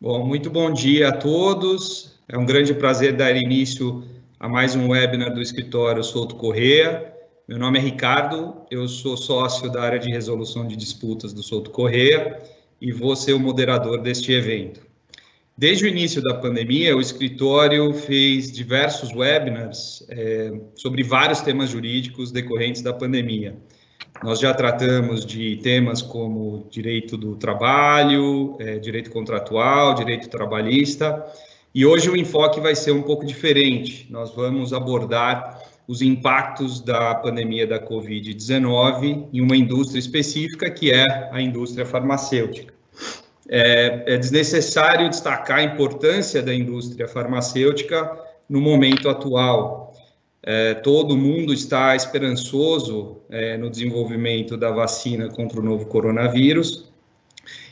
[0.00, 2.12] Bom, muito bom dia a todos.
[2.28, 4.04] É um grande prazer dar início
[4.38, 7.12] a mais um webinar do escritório Souto Correia.
[7.48, 11.70] Meu nome é Ricardo, eu sou sócio da área de resolução de disputas do Souto
[11.70, 12.40] Correia
[12.80, 14.86] e vou ser o moderador deste evento.
[15.56, 22.30] Desde o início da pandemia, o escritório fez diversos webinars é, sobre vários temas jurídicos
[22.30, 23.56] decorrentes da pandemia.
[24.22, 31.24] Nós já tratamos de temas como direito do trabalho, é, direito contratual, direito trabalhista,
[31.72, 34.08] e hoje o enfoque vai ser um pouco diferente.
[34.10, 41.04] Nós vamos abordar os impactos da pandemia da Covid-19 em uma indústria específica, que é
[41.32, 42.74] a indústria farmacêutica.
[43.48, 49.87] É, é desnecessário destacar a importância da indústria farmacêutica no momento atual,
[50.50, 56.90] é, todo mundo está esperançoso é, no desenvolvimento da vacina contra o novo coronavírus.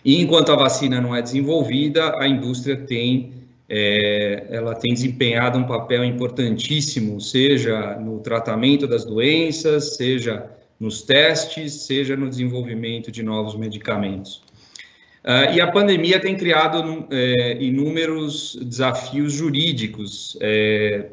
[0.04, 3.32] E enquanto a vacina não é desenvolvida, a indústria tem,
[3.66, 10.44] é, ela tem desempenhado um papel importantíssimo, seja no tratamento das doenças, seja
[10.78, 14.42] nos testes, seja no desenvolvimento de novos medicamentos.
[15.24, 21.06] Uh, e a pandemia tem criado é, inúmeros desafios jurídicos é,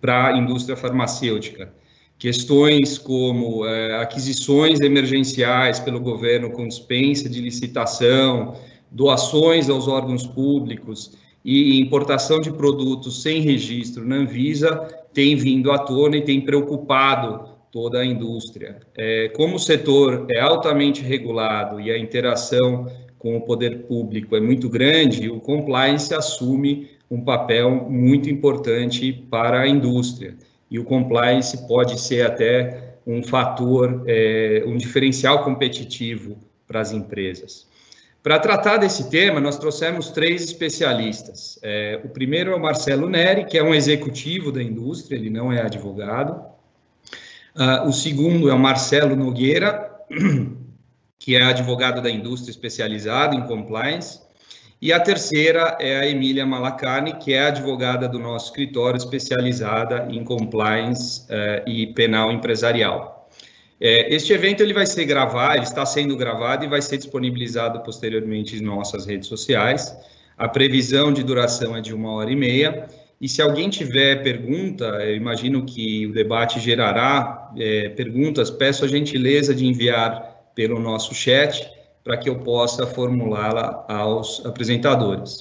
[0.00, 1.72] para a indústria farmacêutica.
[2.18, 8.56] Questões como é, aquisições emergenciais pelo governo com dispensa de licitação,
[8.90, 11.12] doações aos órgãos públicos
[11.44, 17.48] e importação de produtos sem registro na Anvisa tem vindo à tona e tem preocupado
[17.70, 18.80] toda a indústria.
[18.96, 22.86] É, como o setor é altamente regulado e a interação
[23.18, 29.60] com o poder público é muito grande, o compliance assume um papel muito importante para
[29.60, 30.36] a indústria.
[30.70, 37.66] E o compliance pode ser até um fator, é, um diferencial competitivo para as empresas.
[38.22, 41.60] Para tratar desse tema, nós trouxemos três especialistas.
[41.62, 45.52] É, o primeiro é o Marcelo Neri, que é um executivo da indústria, ele não
[45.52, 46.44] é advogado.
[47.54, 49.90] Uh, o segundo é o Marcelo Nogueira,
[51.18, 54.20] que é advogado da indústria especializado em compliance.
[54.80, 60.22] E a terceira é a Emília Malacarne, que é advogada do nosso escritório especializada em
[60.22, 63.26] compliance eh, e penal empresarial.
[63.80, 67.80] Eh, este evento ele vai ser gravado, ele está sendo gravado e vai ser disponibilizado
[67.80, 69.96] posteriormente em nossas redes sociais.
[70.36, 72.86] A previsão de duração é de uma hora e meia.
[73.18, 78.88] E se alguém tiver pergunta, eu imagino que o debate gerará eh, perguntas, peço a
[78.88, 81.75] gentileza de enviar pelo nosso chat
[82.06, 85.40] para que eu possa formulá-la aos apresentadores.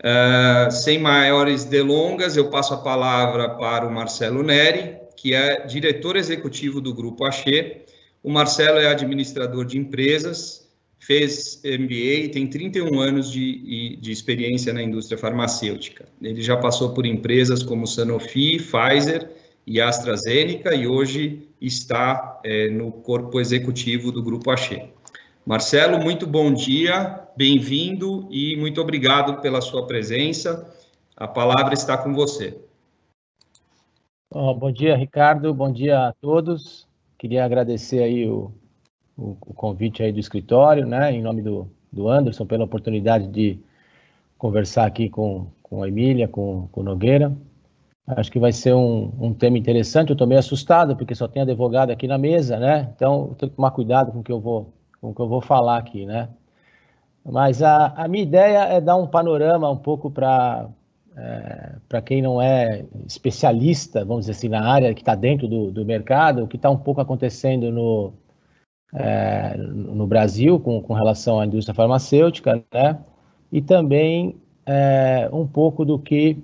[0.00, 6.16] Uh, sem maiores delongas, eu passo a palavra para o Marcelo Neri, que é diretor
[6.16, 7.82] executivo do Grupo Axê.
[8.24, 10.68] O Marcelo é administrador de empresas,
[10.98, 16.06] fez MBA e tem 31 anos de, de experiência na indústria farmacêutica.
[16.20, 19.30] Ele já passou por empresas como Sanofi, Pfizer
[19.64, 24.88] e AstraZeneca e hoje está é, no corpo executivo do Grupo Axê.
[25.48, 30.70] Marcelo, muito bom dia, bem-vindo e muito obrigado pela sua presença.
[31.16, 32.60] A palavra está com você.
[34.30, 35.54] Oh, bom dia, Ricardo.
[35.54, 36.86] Bom dia a todos.
[37.16, 38.52] Queria agradecer aí o,
[39.16, 43.58] o, o, convite aí do escritório, né, em nome do, do Anderson, pela oportunidade de
[44.36, 47.34] conversar aqui com, com a Emília, com, com o Nogueira.
[48.06, 50.10] Acho que vai ser um, um tema interessante.
[50.10, 52.92] Eu estou meio assustado, porque só tem advogado aqui na mesa, né?
[52.94, 55.40] Então, tenho que tomar cuidado com o que eu vou com o que eu vou
[55.40, 56.28] falar aqui, né?
[57.24, 60.68] Mas a, a minha ideia é dar um panorama um pouco para
[61.16, 65.70] é, para quem não é especialista, vamos dizer assim, na área que está dentro do,
[65.72, 68.12] do mercado, o que está um pouco acontecendo no,
[68.94, 72.98] é, no Brasil com, com relação à indústria farmacêutica, né?
[73.50, 76.38] E também é, um pouco do que,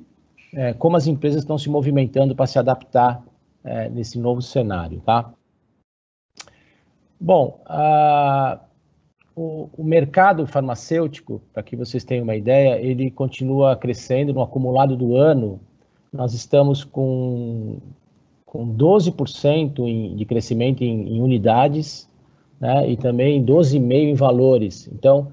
[0.53, 3.23] é, como as empresas estão se movimentando para se adaptar
[3.63, 5.33] é, nesse novo cenário, tá?
[7.21, 8.61] Bom, a,
[9.35, 14.97] o, o, mercado farmacêutico, para que vocês tenham uma ideia, ele continua crescendo no acumulado
[14.97, 15.61] do ano.
[16.13, 17.79] Nós estamos com,
[18.45, 22.09] com 12% em, de crescimento em, em unidades
[22.61, 24.89] né, e também 12,5% em valores.
[24.93, 25.33] Então,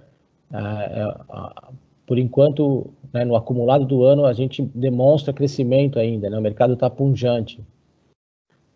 [2.05, 6.73] por enquanto, né, no acumulado do ano, a gente demonstra crescimento ainda, né, o mercado
[6.73, 7.59] está punjante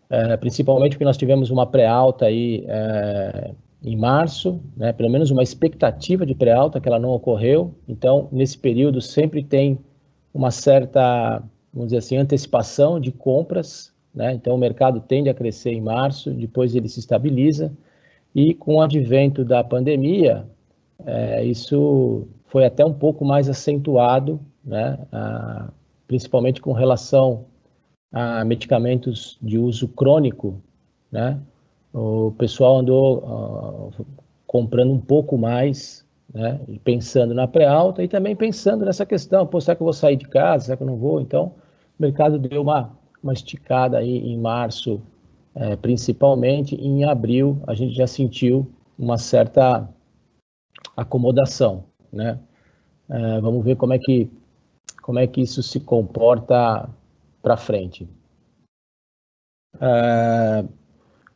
[0.08, 3.50] é, principalmente porque nós tivemos uma pré-alta aí é,
[3.82, 7.74] em março, né, pelo menos uma expectativa de pré-alta que ela não ocorreu.
[7.88, 9.78] Então, nesse período sempre tem
[10.32, 11.42] uma certa,
[11.72, 13.92] vamos dizer assim, antecipação de compras.
[14.14, 14.32] Né?
[14.32, 17.72] Então, o mercado tende a crescer em março, depois ele se estabiliza.
[18.34, 20.46] E com o advento da pandemia,
[21.04, 25.70] é, isso foi até um pouco mais acentuado, né, a,
[26.06, 27.44] principalmente com relação
[28.12, 30.60] a medicamentos de uso crônico,
[31.10, 31.40] né,
[31.92, 34.06] o pessoal andou uh,
[34.46, 39.74] comprando um pouco mais, né, pensando na pré-alta e também pensando nessa questão, pô, será
[39.74, 41.20] que eu vou sair de casa, será que eu não vou?
[41.20, 41.54] Então,
[41.98, 42.90] o mercado deu uma,
[43.22, 45.00] uma esticada aí em março,
[45.54, 49.88] é, principalmente, em abril a gente já sentiu uma certa
[50.96, 52.38] acomodação, né?
[53.08, 54.28] É, vamos ver como é que
[55.00, 56.88] como é que isso se comporta
[57.46, 58.08] para frente.
[59.80, 60.64] É,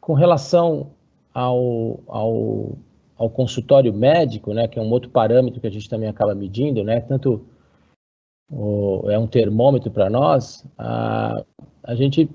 [0.00, 0.90] com relação
[1.32, 2.78] ao, ao,
[3.16, 6.82] ao, consultório médico, né, que é um outro parâmetro que a gente também acaba medindo,
[6.82, 7.46] né, tanto
[8.50, 11.44] o, é um termômetro para nós, a,
[11.84, 12.28] a gente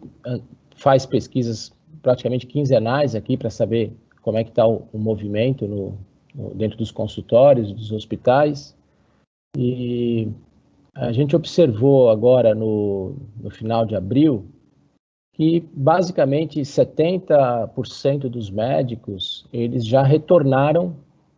[0.78, 5.98] faz pesquisas praticamente quinzenais aqui para saber como é que está o, o, movimento no,
[6.34, 8.74] no, dentro dos consultórios, dos hospitais,
[9.58, 10.30] e
[10.96, 14.48] a gente observou agora no, no final de abril
[15.34, 20.96] que basicamente 70% dos médicos eles já retornaram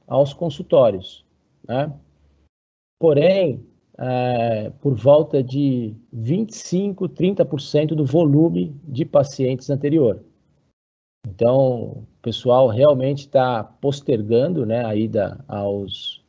[0.08, 1.26] aos consultórios,
[1.68, 1.92] né?
[3.00, 3.66] Porém,
[3.98, 10.24] é, por volta de 25, 30% do volume de pacientes anterior.
[11.28, 16.24] Então, o pessoal realmente está postergando né, a ida aos,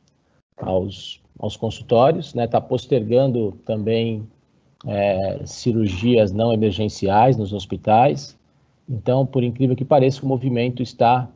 [0.57, 4.27] aos, aos consultórios, está né, postergando também
[4.87, 8.37] é, cirurgias não emergenciais nos hospitais.
[8.89, 11.29] Então, por incrível que pareça, o movimento está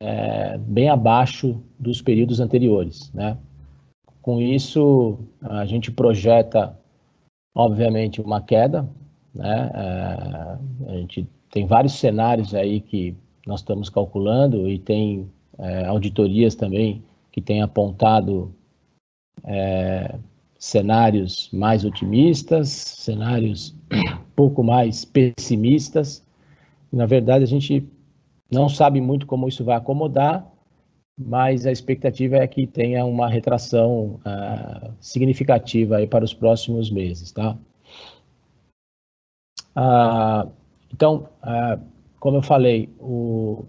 [0.00, 3.12] é, bem abaixo dos períodos anteriores.
[3.12, 3.36] Né?
[4.22, 6.76] Com isso, a gente projeta,
[7.54, 8.88] obviamente, uma queda.
[9.34, 9.70] Né?
[9.74, 13.14] É, a gente tem vários cenários aí que
[13.46, 18.54] nós estamos calculando e tem é, auditorias também que têm apontado
[19.44, 20.18] é,
[20.58, 23.74] cenários mais otimistas, cenários
[24.36, 26.22] pouco mais pessimistas.
[26.92, 27.88] Na verdade, a gente
[28.50, 30.46] não sabe muito como isso vai acomodar,
[31.18, 37.32] mas a expectativa é que tenha uma retração uh, significativa aí para os próximos meses,
[37.32, 37.56] tá?
[39.76, 40.50] Uh,
[40.92, 41.80] então, uh,
[42.18, 43.64] como eu falei, o,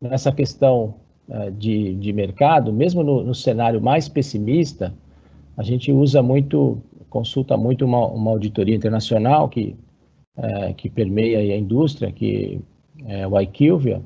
[0.00, 0.94] nessa questão
[1.56, 4.92] de, de mercado, mesmo no, no cenário mais pessimista,
[5.56, 9.76] a gente usa muito, consulta muito uma, uma auditoria internacional que,
[10.36, 12.60] é, que permeia a indústria, que
[13.04, 14.02] é o IQVIA.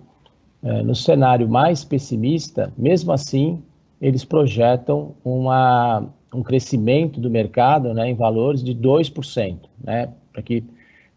[0.62, 3.62] É, no cenário mais pessimista, mesmo assim,
[4.00, 9.58] eles projetam uma, um crescimento do mercado né, em valores de 2%.
[9.82, 10.64] Né, para que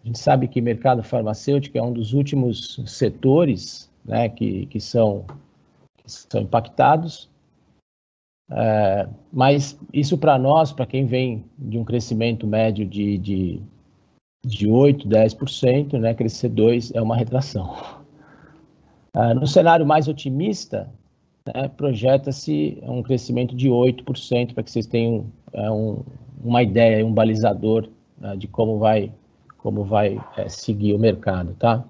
[0.04, 4.80] a gente sabe que o mercado farmacêutico é um dos últimos setores né, que, que,
[4.80, 5.26] são,
[5.98, 7.30] que são impactados
[8.52, 13.62] é, mas isso para nós, para quem vem de um crescimento médio de, de,
[14.44, 17.76] de 8%, 10%, né, crescer 2% é uma retração.
[19.14, 20.90] É, no cenário mais otimista,
[21.46, 26.04] né, projeta-se um crescimento de 8%, para que vocês tenham é, um,
[26.44, 27.88] uma ideia, um balizador
[28.20, 29.12] né, de como vai,
[29.60, 31.54] como vai é, seguir o mercado.
[31.56, 31.84] Tá?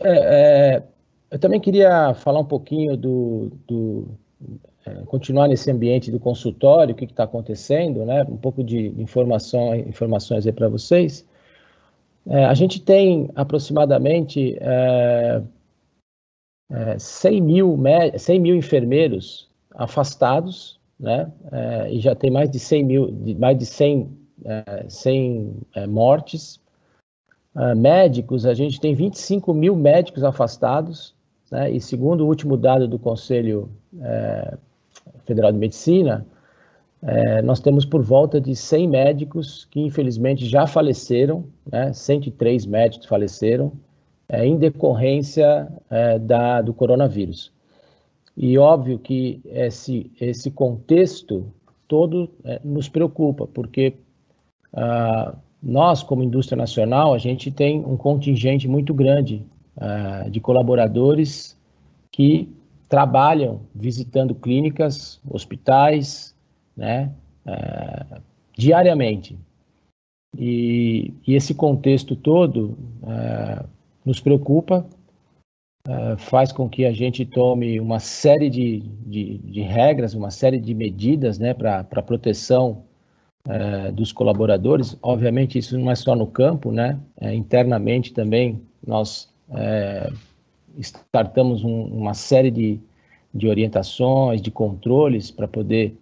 [0.00, 0.82] É, é,
[1.30, 4.08] eu também queria falar um pouquinho do, do
[5.06, 8.24] continuar nesse ambiente do consultório, o que está acontecendo, né?
[8.24, 11.26] Um pouco de informação, informações aí para vocês.
[12.28, 15.42] É, a gente tem aproximadamente é,
[16.70, 17.78] é, 100, mil,
[18.16, 21.32] 100 mil enfermeiros afastados, né?
[21.50, 24.10] É, e já tem mais de 100 mil, mais de 100,
[24.88, 26.60] 100 é, é, mortes.
[27.76, 31.14] médicos, a gente tem 25 mil médicos afastados,
[31.50, 31.70] né?
[31.70, 34.56] E segundo o último dado do Conselho é,
[35.24, 36.26] Federal de Medicina,
[37.02, 41.92] é, nós temos por volta de 100 médicos que infelizmente já faleceram, né?
[41.92, 43.72] 103 médicos faleceram
[44.28, 47.52] é, em decorrência é, da, do coronavírus.
[48.36, 51.52] E óbvio que esse, esse contexto
[51.88, 53.94] todo é, nos preocupa, porque
[54.72, 59.44] ah, nós, como indústria nacional, a gente tem um contingente muito grande
[59.78, 61.56] uh, de colaboradores
[62.10, 62.48] que
[62.88, 66.34] trabalham visitando clínicas, hospitais,
[66.76, 67.12] né,
[67.46, 68.20] uh,
[68.56, 69.38] diariamente.
[70.36, 73.66] E, e, esse contexto todo uh,
[74.04, 74.86] nos preocupa,
[76.18, 80.74] faz com que a gente tome uma série de, de, de regras, uma série de
[80.74, 82.84] medidas né, para a proteção
[83.94, 84.98] dos colaboradores.
[85.00, 87.00] Obviamente, isso não é só no campo, né?
[87.32, 90.12] internamente também nós é,
[90.78, 92.80] startamos um, uma série de,
[93.34, 95.96] de orientações, de controles para poder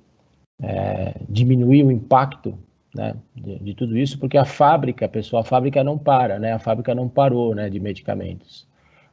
[0.62, 2.56] é, diminuir o impacto
[2.94, 6.58] né, de, de, tudo isso, porque a fábrica, pessoal, a fábrica não para, né, a
[6.58, 8.66] fábrica não parou né, de medicamentos.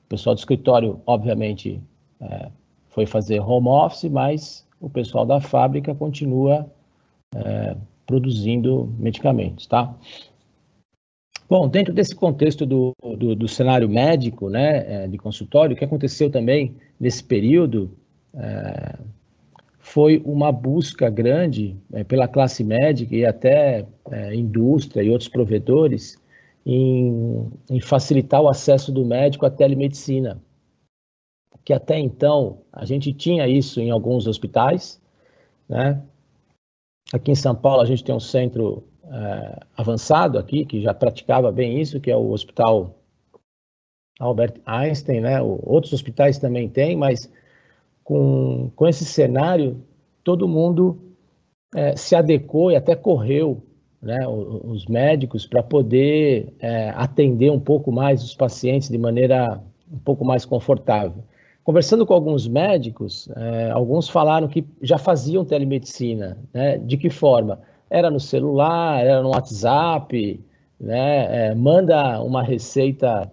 [0.06, 1.82] O pessoal do escritório, obviamente,
[2.22, 2.50] é,
[2.90, 6.70] foi fazer home office, mas o pessoal da fábrica continua
[7.36, 7.75] é,
[8.06, 9.94] produzindo medicamentos, tá?
[11.50, 15.84] Bom, dentro desse contexto do, do, do cenário médico, né, é, de consultório, o que
[15.84, 17.92] aconteceu também nesse período
[18.34, 18.98] é,
[19.80, 26.18] foi uma busca grande é, pela classe médica e até é, indústria e outros provedores
[26.66, 30.42] em, em, facilitar o acesso do médico à telemedicina.
[31.66, 35.02] Que até então a gente tinha isso em alguns hospitais,
[35.68, 36.02] né?
[37.12, 41.51] Aqui em São Paulo a gente tem um centro é, avançado aqui que já praticava
[41.51, 42.96] bem isso, que é o Hospital
[44.20, 45.39] Albert Einstein, né?
[45.41, 47.32] Outros hospitais também têm, mas
[48.03, 49.84] com, com esse cenário,
[50.24, 50.98] todo mundo
[51.75, 53.62] é, se adequou e até correu,
[54.01, 60.00] né, os, médicos, para poder é, atender um pouco mais os pacientes de maneira um
[60.00, 61.24] pouco mais confortável.
[61.63, 63.29] Conversando com alguns médicos,
[63.72, 66.38] alguns falaram que já faziam telemedicina.
[66.53, 66.77] Né?
[66.77, 67.62] De que forma?
[67.90, 70.40] Era no celular, era no WhatsApp,
[70.80, 71.50] né?
[71.50, 73.32] É, manda uma receita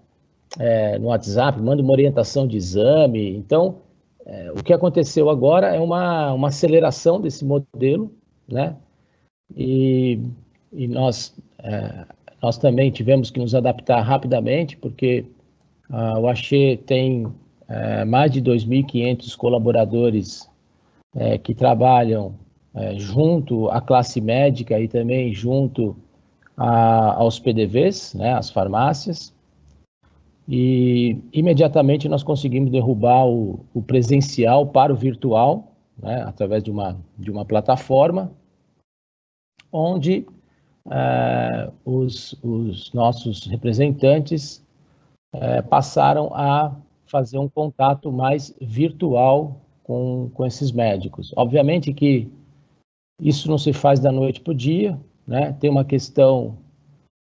[0.59, 3.37] é, no WhatsApp, manda uma orientação de exame.
[3.37, 3.77] Então,
[4.25, 8.13] é, o que aconteceu agora é uma, uma aceleração desse modelo,
[8.49, 8.77] né?
[9.57, 10.21] E,
[10.73, 12.05] e nós, é,
[12.43, 15.27] nós também tivemos que nos adaptar rapidamente, porque
[16.21, 17.27] o Axê tem
[17.71, 20.51] é, mais de 2.500 colaboradores
[21.15, 22.35] é, que trabalham
[22.75, 25.97] é, junto à classe médica e também junto
[26.57, 29.33] a, aos PDVs, né, as farmácias
[30.53, 36.99] e imediatamente nós conseguimos derrubar o, o presencial para o virtual, né, através de uma,
[37.17, 38.33] de uma plataforma,
[39.73, 40.27] onde
[40.91, 44.61] é, os, os, nossos representantes
[45.33, 46.75] é, passaram a
[47.07, 51.33] fazer um contato mais virtual com, com esses médicos.
[51.37, 52.29] Obviamente que
[53.21, 55.55] isso não se faz da noite para o dia, né?
[55.61, 56.57] tem uma questão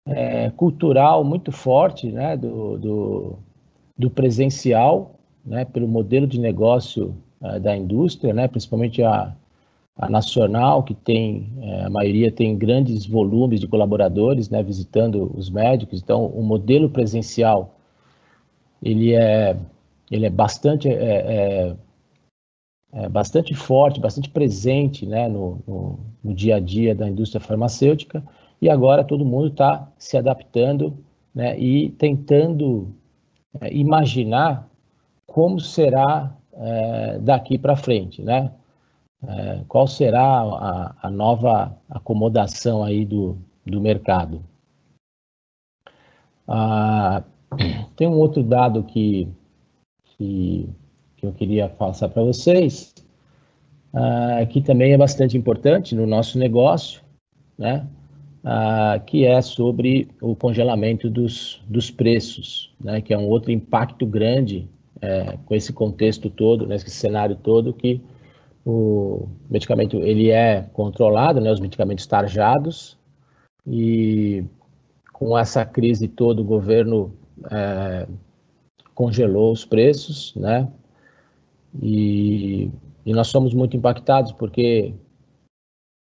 [0.08, 3.40] é, cultural muito forte né, do, do,
[3.98, 9.36] do, presencial, né, pelo modelo de negócio é, da indústria, né, principalmente a,
[9.98, 15.50] a nacional, que tem, é, a maioria tem grandes volumes de colaboradores né, visitando os
[15.50, 17.76] médicos, então o modelo presencial
[18.84, 19.58] ele é,
[20.12, 21.76] ele é bastante é, é,
[22.94, 28.24] é, bastante forte, bastante presente né, no, no, no, dia a dia da indústria farmacêutica,
[28.62, 30.98] e agora todo mundo está se adaptando
[31.34, 32.96] né, e tentando
[33.60, 34.70] é, imaginar
[35.26, 38.52] como será é, daqui para frente, né?
[39.28, 44.44] É, qual será a, a, nova acomodação aí do, do mercado?
[46.48, 47.24] Ah,
[47.96, 49.28] tem um outro dado que,
[50.04, 50.70] que,
[51.26, 52.94] que eu queria passar para vocês,
[53.94, 57.02] ah, que também é bastante importante no nosso negócio,
[57.58, 57.88] né?
[58.46, 64.06] ah, que é sobre o congelamento dos, dos preços, né, que é um outro impacto
[64.06, 64.70] grande
[65.02, 68.00] é, com esse contexto todo, nesse cenário todo, que
[68.64, 72.98] o medicamento ele é controlado, né, os medicamentos tarjados,
[73.66, 74.44] e
[75.12, 77.14] com essa crise toda o governo
[77.50, 78.08] é,
[78.94, 80.68] congelou os preços, né,
[81.82, 82.72] e,
[83.06, 84.94] e nós somos muito impactados porque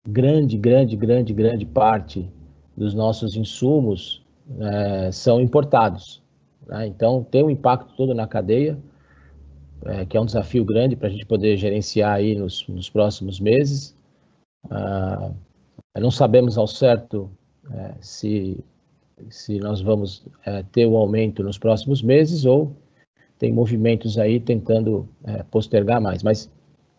[0.06, 2.28] grande, grande, grande, grande parte
[2.76, 4.24] dos nossos insumos
[4.58, 6.22] é, são importados.
[6.66, 6.86] Né?
[6.86, 8.78] Então, tem um impacto todo na cadeia,
[9.84, 13.40] é, que é um desafio grande para a gente poder gerenciar aí nos, nos próximos
[13.40, 13.96] meses.
[14.70, 15.32] Ah,
[15.98, 17.30] não sabemos ao certo
[17.70, 18.64] é, se,
[19.28, 22.76] se nós vamos é, ter um aumento nos próximos meses ou
[23.42, 26.48] tem movimentos aí tentando é, postergar mais, mas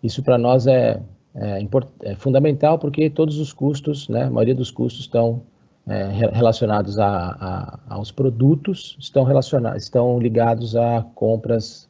[0.04, 1.02] isso para nós é,
[1.34, 1.66] é,
[2.02, 5.44] é, fundamental porque todos os custos, né, a maioria dos custos estão
[5.88, 11.90] é, relacionados a, a, aos produtos, estão, relacionados, estão ligados a compras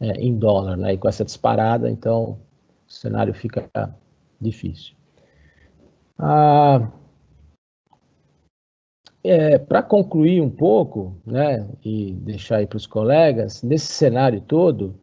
[0.00, 2.38] é, em dólar, né, e com essa disparada, então
[2.88, 3.68] o cenário fica
[4.40, 4.94] difícil.
[6.18, 6.88] Ah,
[9.24, 14.94] é, para concluir um pouco, né, e deixar aí para os colegas, nesse cenário todo,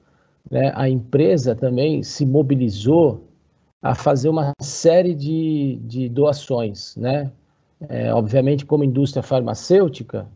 [0.50, 3.28] né, a empresa também se mobilizou
[3.82, 7.32] a fazer uma série de, de doações, né?
[7.90, 10.28] É, obviamente, como indústria farmacêutica,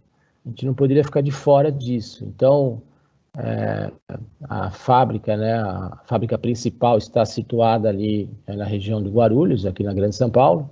[0.44, 2.26] a gente não poderia ficar de fora disso.
[2.26, 2.82] Então,
[3.38, 3.92] é,
[4.50, 9.84] a fábrica, né, a fábrica principal está situada ali é, na região de Guarulhos, aqui
[9.84, 10.68] na Grande São Paulo.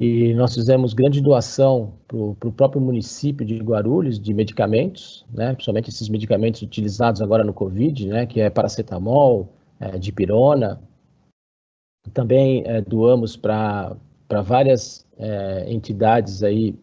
[0.00, 5.90] E nós fizemos grande doação para o próprio município de Guarulhos de medicamentos, né, principalmente
[5.90, 10.80] esses medicamentos utilizados agora no Covid, né, que é paracetamol, é, dipirona.
[12.14, 13.96] Também é, doamos para
[14.44, 16.74] várias é, entidades aí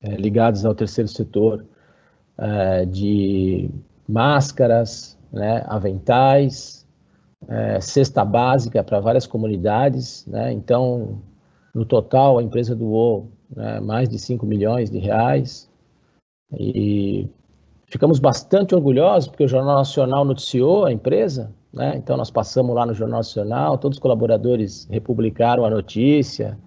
[0.00, 1.66] é, ligadas ao terceiro setor,
[2.38, 3.68] é, de
[4.08, 6.86] máscaras, né, aventais,
[7.48, 10.24] é, cesta básica para várias comunidades.
[10.26, 10.52] Né?
[10.52, 11.20] Então,
[11.76, 15.70] no total, a empresa doou né, mais de 5 milhões de reais.
[16.58, 17.28] E
[17.84, 21.52] ficamos bastante orgulhosos, porque o Jornal Nacional noticiou a empresa.
[21.70, 21.94] Né?
[21.98, 26.58] Então, nós passamos lá no Jornal Nacional, todos os colaboradores republicaram a notícia.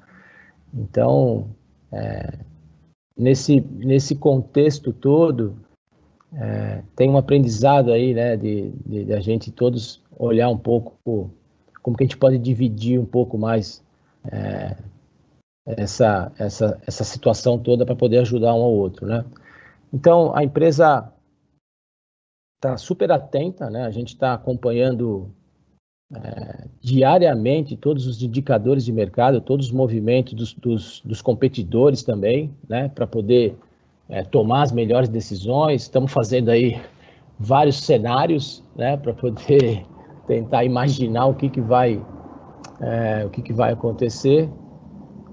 [0.72, 1.48] Então,
[1.92, 2.38] é,
[3.18, 5.56] nesse, nesse contexto todo,
[6.36, 10.94] é, tem um aprendizado aí, né, de, de, de, a gente todos olhar um pouco
[11.82, 13.84] como que a gente pode dividir um pouco mais
[14.32, 14.76] é,
[15.66, 19.26] essa, essa, essa situação toda para poder ajudar um ao outro, né?
[19.94, 21.12] Então, a empresa
[22.56, 23.84] está super atenta, né?
[23.84, 25.34] A gente está acompanhando
[26.14, 32.54] é, diariamente todos os indicadores de mercado, todos os movimentos dos, dos, dos competidores também,
[32.68, 33.56] né, para poder
[34.08, 35.84] é, tomar as melhores decisões.
[35.84, 36.82] Estamos fazendo aí
[37.40, 39.86] vários cenários, né, para poder
[40.28, 42.04] tentar imaginar o que, que vai
[42.82, 44.50] é, o que, que vai acontecer.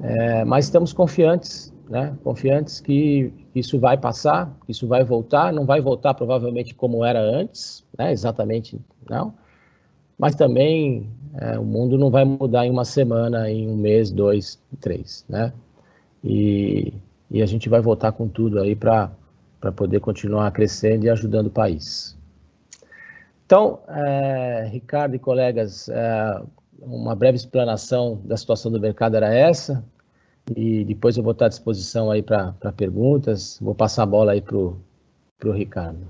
[0.02, 5.52] É, mas estamos confiantes, né, confiantes que isso vai passar, que isso vai voltar.
[5.52, 9.34] Não vai voltar provavelmente como era antes, né, exatamente não
[10.18, 14.58] mas também é, o mundo não vai mudar em uma semana, em um mês, dois,
[14.80, 15.52] três, né?
[16.24, 16.92] E,
[17.30, 19.10] e a gente vai voltar com tudo aí para
[19.76, 22.16] poder continuar crescendo e ajudando o país.
[23.44, 26.42] Então, é, Ricardo e colegas, é,
[26.80, 29.84] uma breve explanação da situação do mercado era essa,
[30.54, 33.58] e depois eu vou estar à disposição aí para perguntas.
[33.60, 34.76] Vou passar a bola aí para o
[35.52, 36.08] Ricardo.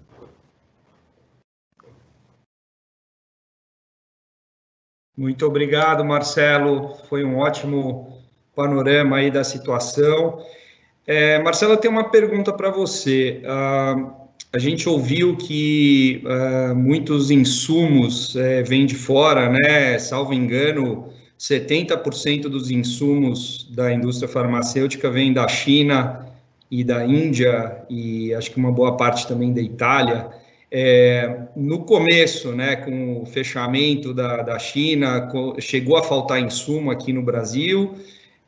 [5.16, 6.94] Muito obrigado, Marcelo.
[7.09, 8.22] Foi um ótimo
[8.55, 10.44] panorama aí da situação.
[11.07, 13.42] É, Marcelo, eu tenho uma pergunta para você.
[13.42, 14.25] Uh,
[14.57, 19.99] a gente ouviu que uh, muitos insumos uh, vêm de fora, né?
[19.99, 26.27] Salvo engano, 70% dos insumos da indústria farmacêutica vem da China
[26.71, 30.31] e da Índia, e acho que uma boa parte também da Itália.
[30.73, 35.29] É, no começo, né, com o fechamento da, da China,
[35.61, 37.95] chegou a faltar insumo aqui no Brasil,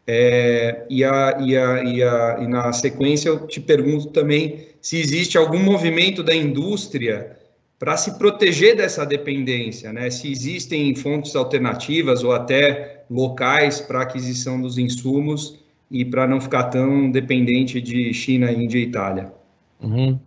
[0.07, 4.99] é, e, a, e, a, e, a, e na sequência eu te pergunto também se
[4.99, 7.37] existe algum movimento da indústria
[7.79, 10.11] para se proteger dessa dependência, né?
[10.11, 15.59] Se existem fontes alternativas ou até locais para aquisição dos insumos
[15.91, 19.33] e para não ficar tão dependente de China, Índia e Itália.
[19.81, 20.19] Uhum.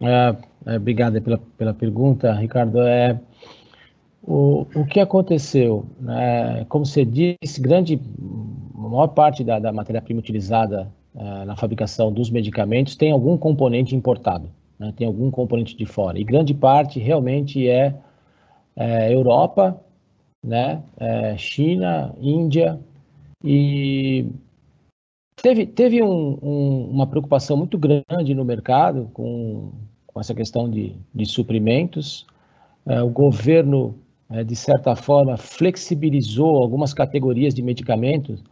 [0.00, 2.80] É, é, obrigado pela, pela pergunta, Ricardo.
[2.82, 3.18] É,
[4.22, 5.86] o, o que aconteceu?
[6.00, 7.98] Né, como você disse, grande,
[8.74, 10.95] maior parte da, da matéria-prima utilizada é,
[11.46, 16.18] na fabricação dos medicamentos tem algum componente importado, né, tem algum componente de fora.
[16.18, 17.94] E grande parte realmente é,
[18.76, 19.80] é Europa,
[20.44, 22.78] né, é, China, Índia
[23.42, 24.26] e
[25.42, 29.70] Teve, teve um, um, uma preocupação muito grande no mercado com,
[30.06, 32.26] com essa questão de, de suprimentos.
[32.86, 33.98] É, o governo,
[34.30, 38.42] é, de certa forma, flexibilizou algumas categorias de medicamentos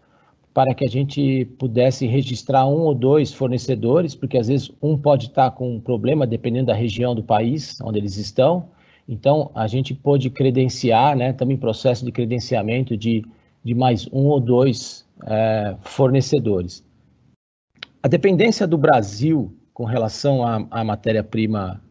[0.54, 5.26] para que a gente pudesse registrar um ou dois fornecedores, porque às vezes um pode
[5.26, 8.68] estar com um problema dependendo da região do país onde eles estão.
[9.06, 13.24] Então, a gente pôde credenciar, né, em processo de credenciamento de,
[13.64, 16.84] de mais um ou dois é, fornecedores.
[18.00, 21.82] A dependência do Brasil com relação à, à matéria-prima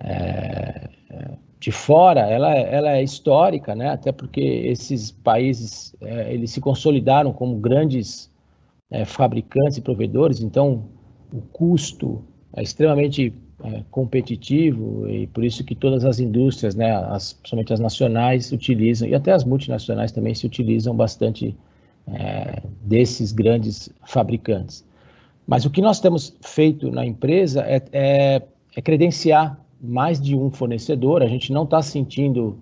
[0.00, 0.87] é,
[1.60, 3.90] de fora, ela, ela é histórica, né?
[3.90, 8.30] até porque esses países é, eles se consolidaram como grandes
[8.90, 10.84] é, fabricantes e provedores, então
[11.32, 17.32] o custo é extremamente é, competitivo e por isso que todas as indústrias, né, as,
[17.32, 21.56] principalmente as nacionais, utilizam, e até as multinacionais também se utilizam bastante
[22.06, 24.86] é, desses grandes fabricantes.
[25.46, 28.42] Mas o que nós temos feito na empresa é, é,
[28.76, 31.22] é credenciar mais de um fornecedor.
[31.22, 32.58] A gente não está sentindo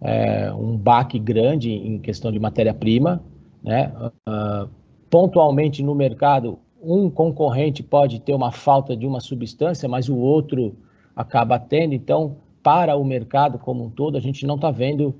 [0.00, 3.22] é, um baque grande em questão de matéria-prima.
[3.62, 3.92] Né?
[4.28, 4.68] Uh,
[5.08, 10.76] pontualmente no mercado, um concorrente pode ter uma falta de uma substância, mas o outro
[11.16, 11.94] acaba tendo.
[11.94, 15.14] Então, para o mercado como um todo, a gente não está vendo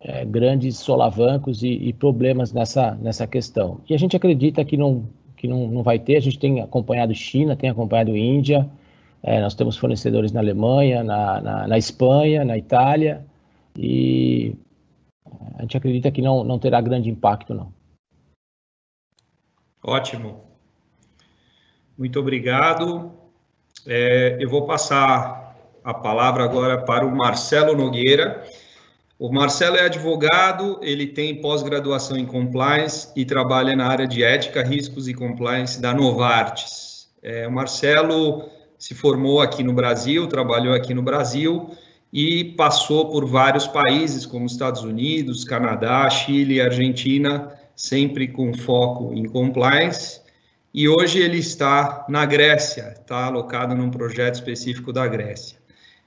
[0.00, 3.80] é, grandes solavancos e, e, problemas nessa, nessa questão.
[3.88, 5.04] E a gente acredita que não,
[5.36, 8.68] que não, não vai ter, a gente tem acompanhado China, tem acompanhado Índia,
[9.26, 13.26] é, nós temos fornecedores na Alemanha, na, na, na, Espanha, na Itália,
[13.76, 14.54] e
[15.58, 17.74] a gente acredita que não, não terá grande impacto, não.
[19.82, 20.44] Ótimo.
[21.98, 23.10] Muito obrigado.
[23.84, 28.44] É, eu vou passar a palavra agora para o Marcelo Nogueira.
[29.18, 34.62] O Marcelo é advogado, ele tem pós-graduação em compliance e trabalha na área de ética,
[34.62, 37.08] riscos e compliance da Novartis.
[37.20, 41.70] É, o Marcelo se formou aqui no Brasil, trabalhou aqui no Brasil
[42.12, 49.24] e passou por vários países, como Estados Unidos, Canadá, Chile, Argentina, sempre com foco em
[49.24, 50.20] compliance.
[50.72, 55.56] E hoje ele está na Grécia, está alocado num projeto específico da Grécia.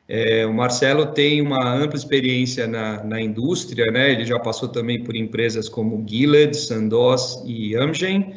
[0.07, 4.11] É, o Marcelo tem uma ampla experiência na, na, indústria, né?
[4.11, 8.33] Ele já passou também por empresas como Gilead, Sandoz e Amgen.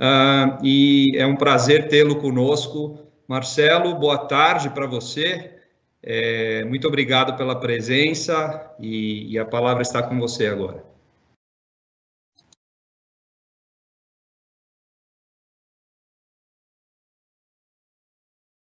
[0.00, 2.98] Uh, e é um prazer tê-lo conosco.
[3.28, 5.58] Marcelo, boa tarde para você.
[6.02, 10.84] É, muito obrigado pela presença e, e a palavra está com você agora.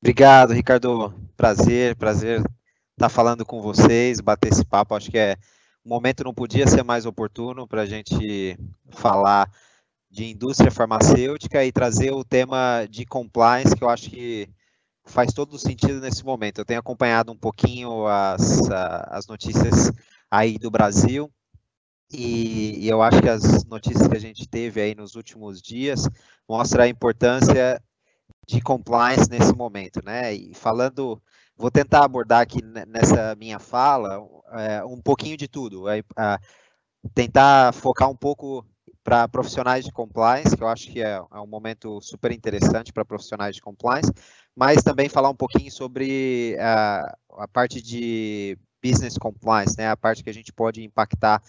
[0.01, 1.13] Obrigado, Ricardo.
[1.35, 2.49] Prazer, prazer estar
[2.97, 4.95] tá falando com vocês, bater esse papo.
[4.95, 5.35] Acho que é
[5.83, 8.57] o momento não podia ser mais oportuno para a gente
[8.91, 9.49] falar
[10.09, 14.49] de indústria farmacêutica e trazer o tema de compliance, que eu acho que
[15.05, 16.59] faz todo sentido nesse momento.
[16.59, 18.69] Eu tenho acompanhado um pouquinho as,
[19.07, 19.91] as notícias
[20.29, 21.31] aí do Brasil
[22.11, 26.07] e, e eu acho que as notícias que a gente teve aí nos últimos dias
[26.47, 27.81] mostram a importância
[28.47, 30.33] de compliance nesse momento, né?
[30.33, 31.21] E falando,
[31.55, 34.19] vou tentar abordar aqui nessa minha fala
[34.53, 36.39] é, um pouquinho de tudo, é, é,
[37.13, 38.65] tentar focar um pouco
[39.09, 43.03] para profissionais de compliance, que eu acho que é, é um momento super interessante para
[43.03, 44.13] profissionais de compliance,
[44.55, 49.89] mas também falar um pouquinho sobre a, a parte de business compliance, né?
[49.89, 51.41] A parte que a gente pode impactar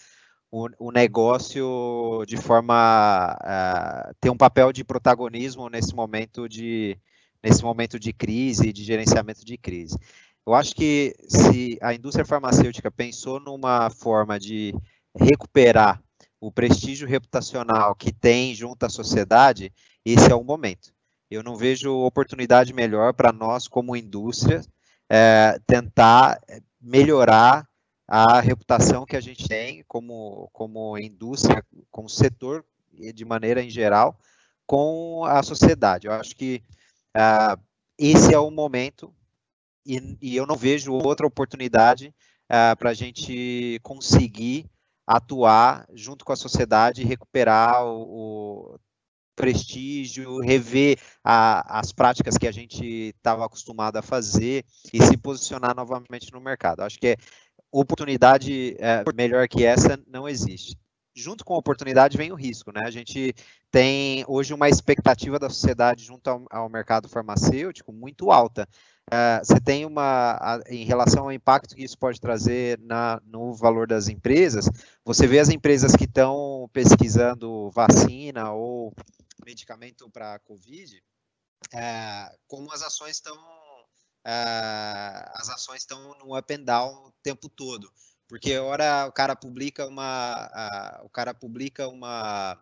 [0.51, 6.96] o, o negócio de forma uh, ter um papel de protagonismo nesse momento de
[7.44, 9.99] nesse momento de crise, de gerenciamento de crise.
[10.46, 14.75] Eu acho que se a indústria farmacêutica pensou numa forma de
[15.14, 16.03] recuperar
[16.40, 19.72] o prestígio reputacional que tem junto à sociedade,
[20.05, 20.92] esse é o momento.
[21.31, 24.62] Eu não vejo oportunidade melhor para nós, como indústria,
[25.09, 26.40] é, tentar
[26.81, 27.68] melhorar
[28.09, 32.64] a reputação que a gente tem como, como indústria, como setor,
[33.14, 34.18] de maneira em geral,
[34.66, 36.09] com a sociedade.
[36.09, 36.62] Eu acho que
[37.16, 37.61] uh,
[37.96, 39.14] esse é o momento
[39.87, 42.14] e, e, eu não vejo outra oportunidade
[42.46, 44.66] uh, para a gente conseguir
[45.11, 48.79] atuar junto com a sociedade e recuperar o, o
[49.35, 55.75] prestígio, rever a, as práticas que a gente estava acostumado a fazer e se posicionar
[55.75, 56.83] novamente no mercado.
[56.83, 57.16] Acho que é,
[57.73, 60.79] oportunidade é, melhor que essa não existe.
[61.12, 62.83] Junto com a oportunidade vem o risco, né?
[62.85, 63.35] A gente
[63.68, 68.68] tem hoje uma expectativa da sociedade junto ao, ao mercado farmacêutico muito alta.
[69.11, 73.53] Uh, você tem uma, a, em relação ao impacto que isso pode trazer na, no
[73.53, 74.70] valor das empresas,
[75.05, 78.94] você vê as empresas que estão pesquisando vacina ou
[79.44, 81.03] medicamento para a Covid,
[81.75, 87.49] uh, como as ações estão uh, as ações estão no up and down o tempo
[87.49, 87.90] todo.
[88.29, 91.01] Porque hora o cara publica uma.
[91.03, 92.57] O cara publica uma.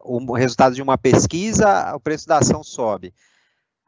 [0.00, 3.12] O resultado de uma pesquisa, o preço da ação sobe.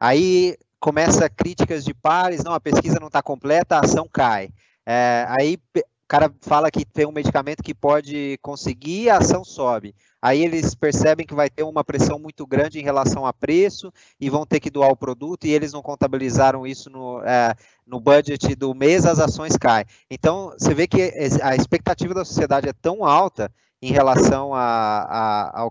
[0.04, 4.50] Aí começa críticas de pares, não, a pesquisa não está completa, a ação cai.
[4.84, 9.94] É, aí o cara fala que tem um medicamento que pode conseguir, a ação sobe.
[10.20, 13.90] Aí eles percebem que vai ter uma pressão muito grande em relação a preço
[14.20, 17.54] e vão ter que doar o produto e eles não contabilizaram isso no, é,
[17.86, 19.86] no budget do mês, as ações caem.
[20.10, 23.50] Então, você vê que a expectativa da sociedade é tão alta
[23.84, 25.68] em relação à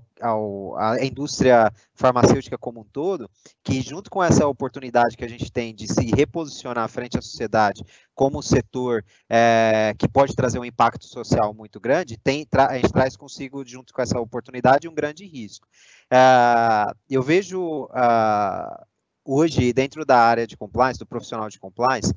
[1.01, 3.27] indústria farmacêutica como um todo,
[3.63, 7.83] que junto com essa oportunidade que a gente tem de se reposicionar frente à sociedade
[8.13, 12.93] como um setor é, que pode trazer um impacto social muito grande, tem, a gente
[12.93, 15.67] traz consigo, junto com essa oportunidade, um grande risco.
[16.11, 18.85] É, eu vejo uh,
[19.25, 22.13] hoje, dentro da área de compliance, do profissional de compliance,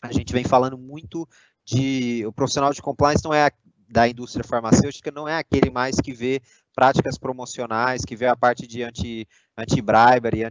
[0.00, 1.28] a gente vem falando muito
[1.64, 3.50] de o profissional de compliance não é
[3.88, 6.40] da indústria farmacêutica não é aquele mais que vê
[6.74, 10.42] práticas promocionais, que vê a parte de anti, anti-bribery,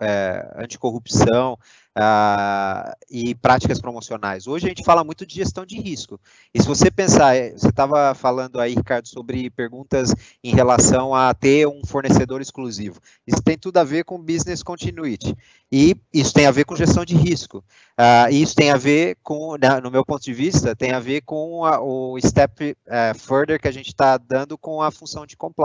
[0.00, 1.58] é, anticorrupção
[1.98, 4.46] uh, e práticas promocionais.
[4.46, 6.18] Hoje a gente fala muito de gestão de risco.
[6.54, 11.34] E se você pensar, é, você estava falando aí, Ricardo, sobre perguntas em relação a
[11.34, 13.00] ter um fornecedor exclusivo.
[13.26, 15.36] Isso tem tudo a ver com business continuity.
[15.70, 17.58] E isso tem a ver com gestão de risco.
[17.98, 21.64] Uh, isso tem a ver com, no meu ponto de vista, tem a ver com
[21.64, 25.57] a, o step uh, further que a gente está dando com a função de compliance.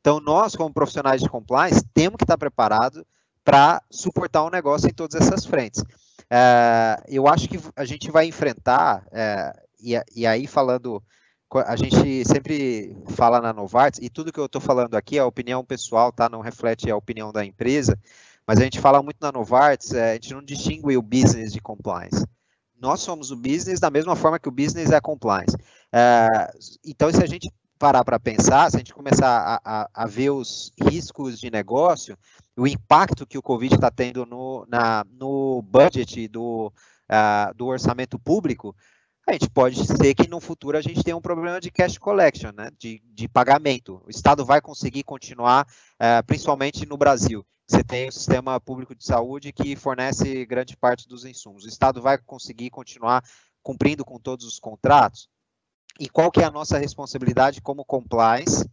[0.00, 3.02] Então, nós, como profissionais de compliance, temos que estar preparados
[3.44, 5.82] para suportar o um negócio em todas essas frentes.
[6.32, 11.02] Uh, eu acho que a gente vai enfrentar, uh, e, e, aí falando,
[11.66, 15.64] a gente sempre fala na Novartis, e tudo que eu estou falando aqui é opinião
[15.64, 16.28] pessoal, tá?
[16.28, 17.98] não reflete a opinião da empresa,
[18.46, 21.60] mas a gente fala muito na Novartis, uh, a gente não distingue o business de
[21.60, 22.24] compliance.
[22.80, 25.56] Nós somos o business da mesma forma que o business é compliance.
[26.84, 27.48] então, se a gente
[27.82, 32.16] parar para pensar, se a gente começar a, a, a, ver os riscos de negócio,
[32.56, 36.72] o impacto que o Covid está tendo no, na, no budget do,
[37.10, 38.72] uh, do orçamento público,
[39.26, 42.52] a gente pode ser que no futuro a gente tenha um problema de cash collection,
[42.56, 44.00] né, de, de pagamento.
[44.06, 47.44] O Estado vai conseguir continuar, uh, principalmente no Brasil.
[47.66, 51.64] Você tem o sistema público de saúde que fornece grande parte dos insumos.
[51.64, 53.24] O Estado vai conseguir continuar
[53.60, 55.28] cumprindo com todos os contratos?
[55.98, 58.68] E qual que é a nossa responsabilidade como compliance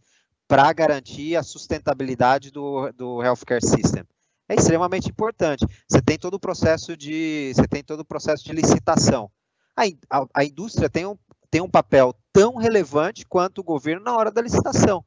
[0.48, 4.02] para garantir a sustentabilidade do, do healthcare system.
[4.48, 5.64] É extremamente importante.
[5.88, 9.30] Você tem todo o processo de, você tem todo o processo de licitação.
[9.76, 11.16] A, a, a indústria tem um,
[11.48, 15.04] tem um papel tão relevante quanto o governo na hora da licitação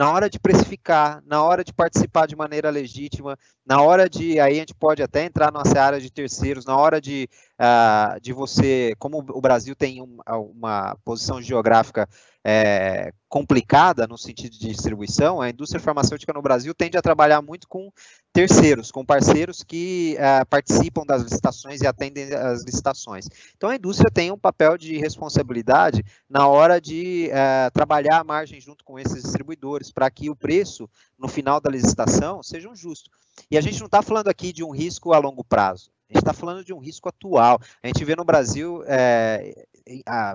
[0.00, 4.56] na hora de precificar, na hora de participar de maneira legítima, na hora de, aí
[4.56, 7.28] a gente pode até entrar numa área de terceiros, na hora de,
[7.60, 12.08] uh, de você, como o Brasil tem um, uma posição geográfica
[12.44, 17.68] é, complicada no sentido de distribuição, a indústria farmacêutica no Brasil tende a trabalhar muito
[17.68, 17.92] com
[18.32, 23.26] terceiros, com parceiros que uh, participam das licitações e atendem as licitações.
[23.56, 28.60] Então a indústria tem um papel de responsabilidade na hora de uh, trabalhar a margem
[28.60, 33.10] junto com esses distribuidores, para que o preço no final da licitação seja um justo.
[33.50, 35.90] E a gente não está falando aqui de um risco a longo prazo.
[36.10, 37.60] A gente está falando de um risco atual.
[37.82, 39.54] A gente vê no Brasil é,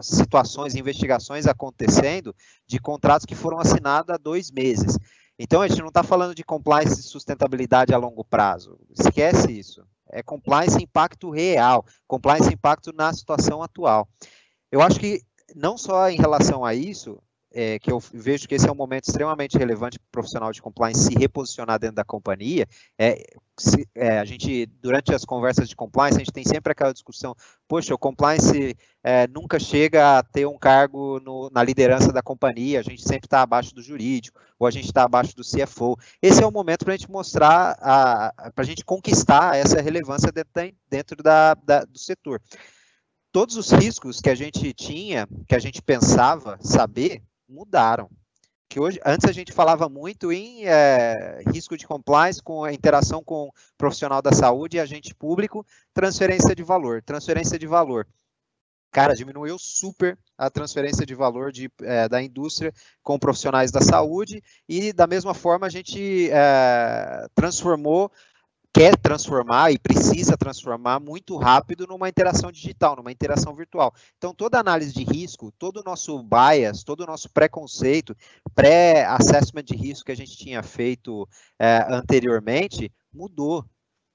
[0.01, 2.33] situações, investigações acontecendo
[2.65, 4.97] de contratos que foram assinados há dois meses.
[5.37, 8.79] Então, a gente não está falando de compliance e sustentabilidade a longo prazo.
[8.97, 9.85] Esquece isso.
[10.09, 14.07] É compliance impacto real, compliance impacto na situação atual.
[14.71, 15.21] Eu acho que
[15.53, 17.21] não só em relação a isso,
[17.55, 20.61] é, que eu vejo que esse é um momento extremamente relevante para o profissional de
[20.61, 22.67] compliance se reposicionar dentro da companhia.
[22.99, 23.23] É,
[23.57, 27.33] se, é, a gente, durante as conversas de compliance, a gente tem sempre aquela discussão,
[27.65, 32.81] poxa, o compliance é, nunca chega a ter um cargo no, na liderança da companhia,
[32.81, 35.97] a gente sempre está abaixo do jurídico, ou a gente está abaixo do CFO.
[36.21, 40.51] Esse é o momento para a gente mostrar, para a gente conquistar essa relevância dentro,
[40.89, 42.41] dentro da, da, do setor.
[43.31, 48.09] Todos os riscos que a gente tinha, que a gente pensava saber, mudaram.
[48.67, 53.23] Que hoje, antes a gente falava muito em é, risco de compliance com a interação
[53.23, 58.07] com profissional da saúde e agente público, transferência de valor, transferência de valor.
[58.91, 64.41] Cara, diminuiu super a transferência de valor de, é, da indústria com profissionais da saúde
[64.69, 68.09] e da mesma forma a gente é, transformou
[68.75, 73.93] quer transformar e precisa transformar muito rápido numa interação digital, numa interação virtual.
[74.17, 78.13] Então, toda análise de risco, todo o nosso bias, todo o nosso preconceito,
[78.53, 81.25] pré-assessment de risco que a gente tinha feito
[81.57, 83.63] é, anteriormente, mudou.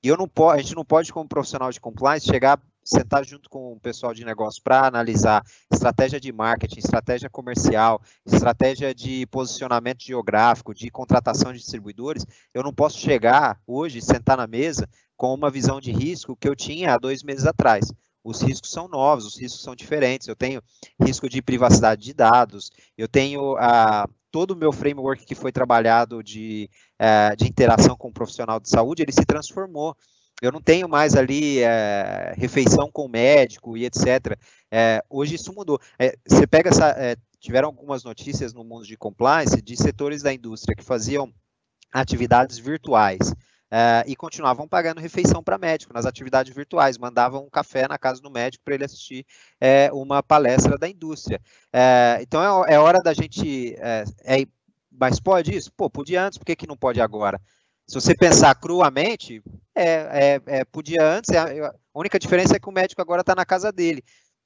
[0.04, 3.72] E eu não a gente não pode, como profissional de compliance, chegar sentar junto com
[3.72, 10.74] o pessoal de negócio para analisar estratégia de marketing, estratégia comercial, estratégia de posicionamento geográfico,
[10.74, 15.80] de contratação de distribuidores, eu não posso chegar hoje, sentar na mesa com uma visão
[15.80, 17.92] de risco que eu tinha há dois meses atrás.
[18.22, 20.28] Os riscos são novos, os riscos são diferentes.
[20.28, 20.62] Eu tenho
[21.02, 26.22] risco de privacidade de dados, eu tenho a, todo o meu framework que foi trabalhado
[26.22, 29.96] de, uh, de interação com o profissional de saúde, ele se transformou
[30.40, 34.38] eu não tenho mais ali é, refeição com médico e etc.
[34.70, 35.78] É, hoje isso mudou.
[35.98, 36.90] É, você pega essa.
[36.90, 41.32] É, tiveram algumas notícias no mundo de compliance de setores da indústria que faziam
[41.92, 43.34] atividades virtuais.
[43.72, 48.20] É, e continuavam pagando refeição para médico nas atividades virtuais, mandavam um café na casa
[48.20, 49.24] do médico para ele assistir
[49.60, 51.40] é, uma palestra da indústria.
[52.20, 53.76] então é, hora da gente.
[54.90, 55.72] mas pode isso?
[55.72, 57.40] Pô, podia antes, por que, que não pode agora?
[57.90, 59.42] Se você pensar cruamente,
[59.74, 59.84] é,
[60.46, 63.44] é, é podia antes, é, a única diferença é que o médico agora está na
[63.44, 64.04] casa dele.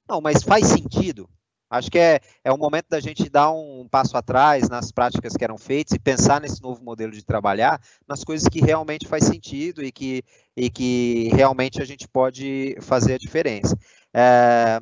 [0.09, 1.29] Não, mas faz sentido?
[1.69, 5.43] Acho que é, é um momento da gente dar um passo atrás nas práticas que
[5.43, 9.83] eram feitas e pensar nesse novo modelo de trabalhar, nas coisas que realmente faz sentido
[9.83, 10.23] e que,
[10.57, 13.77] e que realmente a gente pode fazer a diferença.
[14.11, 14.81] É,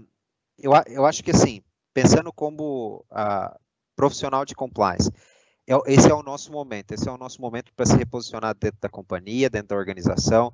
[0.57, 1.61] eu, eu acho que, assim,
[1.93, 3.59] pensando como uh,
[3.93, 5.11] profissional de compliance,
[5.87, 8.89] esse é o nosso momento, esse é o nosso momento para se reposicionar dentro da
[8.89, 10.51] companhia, dentro da organização,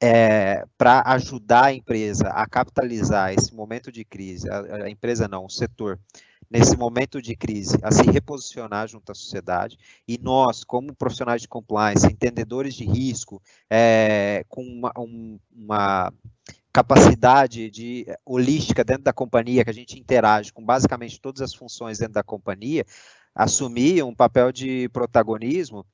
[0.00, 5.44] é, para ajudar a empresa a capitalizar esse momento de crise, a, a, empresa não,
[5.44, 5.98] o setor,
[6.50, 11.48] nesse momento de crise, a se reposicionar junto à sociedade, e nós, como profissionais de
[11.48, 16.12] compliance, entendedores de risco, é, com uma, um, uma
[16.72, 21.98] capacidade de holística dentro da companhia, que a gente interage com basicamente todas as funções
[21.98, 22.84] dentro da companhia,
[23.38, 25.86] assumir um papel de protagonismo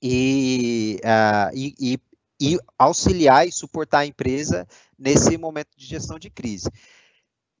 [0.00, 1.98] e, uh, e, e
[2.40, 4.66] e auxiliar e suportar a empresa
[4.98, 6.70] nesse momento de gestão de crise.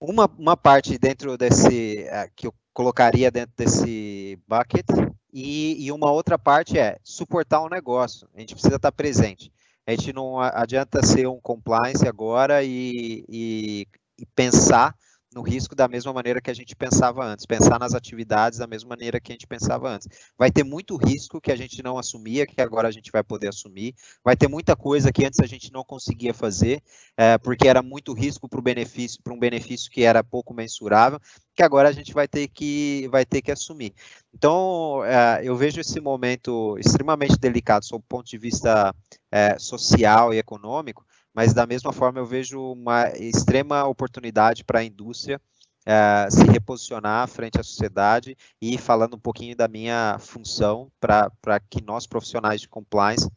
[0.00, 4.86] Uma, uma parte dentro desse, uh, que eu colocaria dentro desse bucket,
[5.32, 8.28] e, e, uma outra parte é suportar o negócio.
[8.34, 9.52] A gente precisa estar presente.
[9.86, 14.94] A gente não adianta ser um compliance agora e, e, e pensar
[15.34, 18.90] no risco da mesma maneira que a gente pensava antes, pensar nas atividades da mesma
[18.90, 20.08] maneira que a gente pensava antes.
[20.38, 23.48] Vai ter muito risco que a gente não assumia, que agora a gente vai poder
[23.48, 23.94] assumir.
[24.24, 26.82] Vai ter muita coisa que antes a gente não conseguia fazer,
[27.16, 31.20] é, porque era muito risco para benefício, para um benefício que era pouco mensurável,
[31.54, 33.92] que agora a gente vai ter que, vai ter que assumir.
[34.32, 38.94] Então, é, eu vejo esse momento extremamente delicado, sob o ponto de vista
[39.30, 44.84] é, social e econômico, mas da mesma forma eu vejo uma extrema oportunidade para a
[44.84, 45.40] indústria
[45.86, 51.82] uh, se reposicionar frente à sociedade e falando um pouquinho da minha função para que
[51.82, 53.30] nós profissionais de compliance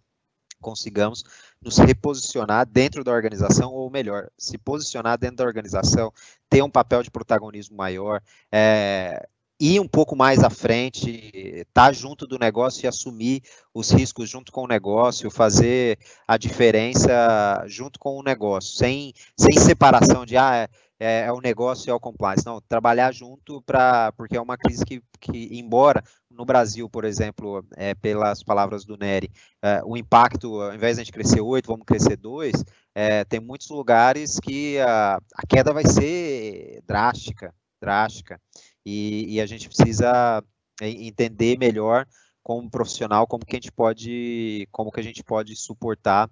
[0.61, 1.23] consigamos
[1.61, 6.13] nos reposicionar dentro da organização, ou melhor, se posicionar dentro da organização,
[6.47, 9.27] ter um papel de protagonismo maior, é,
[9.61, 14.27] ir um pouco mais à frente, estar tá junto do negócio e assumir os riscos
[14.27, 20.35] junto com o negócio, fazer a diferença junto com o negócio, sem, sem separação de
[20.35, 20.67] ah,
[20.99, 22.43] é, é o negócio e é o compliance.
[22.43, 27.63] Não, trabalhar junto para porque é uma crise que, que embora no Brasil, por exemplo,
[27.77, 29.29] é, pelas palavras do Nery,
[29.61, 32.63] é, o impacto, ao invés de a gente crescer 8, vamos crescer 2,
[32.95, 38.39] é, tem muitos lugares que a, a queda vai ser drástica, drástica
[38.85, 40.43] e, e a gente precisa
[40.81, 42.07] é, entender melhor
[42.43, 46.29] como profissional como que a gente pode como que a gente pode suportar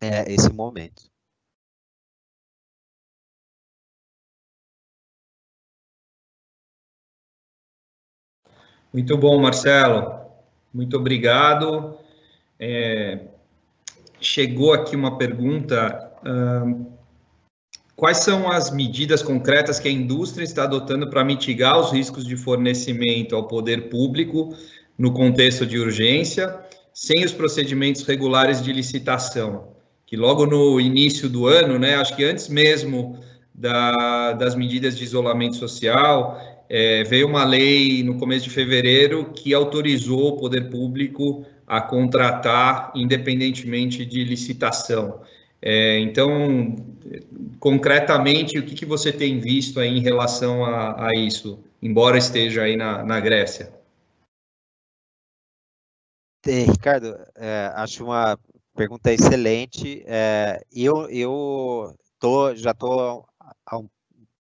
[0.00, 1.10] é, esse momento.
[8.92, 10.24] Muito bom, Marcelo.
[10.72, 11.98] Muito obrigado.
[12.60, 13.26] É,
[14.20, 16.12] chegou aqui uma pergunta.
[16.22, 16.93] Uh,
[17.96, 22.36] Quais são as medidas concretas que a indústria está adotando para mitigar os riscos de
[22.36, 24.54] fornecimento ao poder público
[24.98, 26.58] no contexto de urgência,
[26.92, 29.68] sem os procedimentos regulares de licitação?
[30.06, 33.18] Que logo no início do ano, né, acho que antes mesmo
[33.54, 39.54] da, das medidas de isolamento social, é, veio uma lei no começo de fevereiro que
[39.54, 45.20] autorizou o poder público a contratar independentemente de licitação.
[45.62, 46.76] É, então,
[47.58, 52.62] concretamente, o que, que você tem visto aí em relação a, a isso, embora esteja
[52.62, 53.72] aí na, na Grécia?
[56.46, 58.38] É, Ricardo, é, acho uma
[58.74, 60.02] pergunta excelente.
[60.06, 63.26] É, eu eu tô, já estou
[63.66, 63.88] há um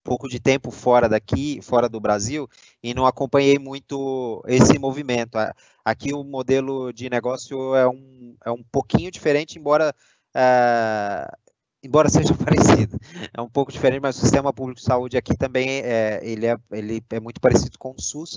[0.02, 2.48] pouco de tempo fora daqui, fora do Brasil,
[2.82, 5.36] e não acompanhei muito esse movimento.
[5.84, 9.94] Aqui o modelo de negócio é um, é um pouquinho diferente, embora
[10.34, 11.36] uh,
[11.82, 12.98] embora seja parecido,
[13.32, 16.56] é um pouco diferente, mas o sistema público de saúde aqui também é, ele é,
[16.72, 18.36] ele é muito parecido com o SUS.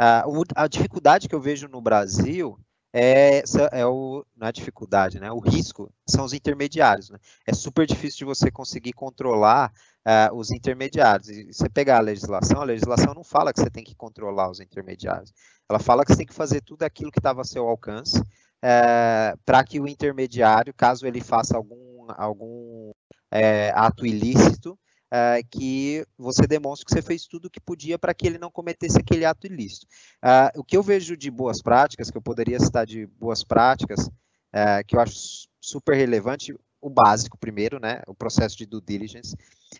[0.00, 2.58] Uh, a dificuldade que eu vejo no Brasil
[2.92, 5.30] é, é o, não é dificuldade, né?
[5.32, 7.10] O risco são os intermediários.
[7.10, 7.18] Né?
[7.46, 9.72] É super difícil de você conseguir controlar
[10.06, 11.28] uh, os intermediários.
[11.28, 14.60] E você pegar a legislação, a legislação não fala que você tem que controlar os
[14.60, 15.32] intermediários.
[15.68, 18.22] Ela fala que você tem que fazer tudo aquilo que estava a seu alcance
[18.62, 22.92] é, para que o intermediário, caso ele faça algum, algum
[23.30, 24.78] é, ato ilícito,
[25.12, 28.50] é, que você demonstre que você fez tudo o que podia para que ele não
[28.50, 29.86] cometesse aquele ato ilícito.
[30.24, 34.10] É, o que eu vejo de boas práticas, que eu poderia citar de boas práticas,
[34.52, 39.36] é, que eu acho super relevante, o básico primeiro, né, o processo de due diligence,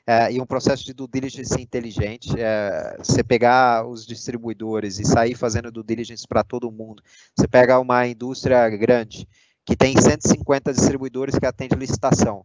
[0.07, 5.35] é, e um processo de due diligence inteligente, é, você pegar os distribuidores e sair
[5.35, 7.03] fazendo due diligence para todo mundo,
[7.37, 9.27] você pega uma indústria grande,
[9.65, 12.45] que tem 150 distribuidores que atende licitação,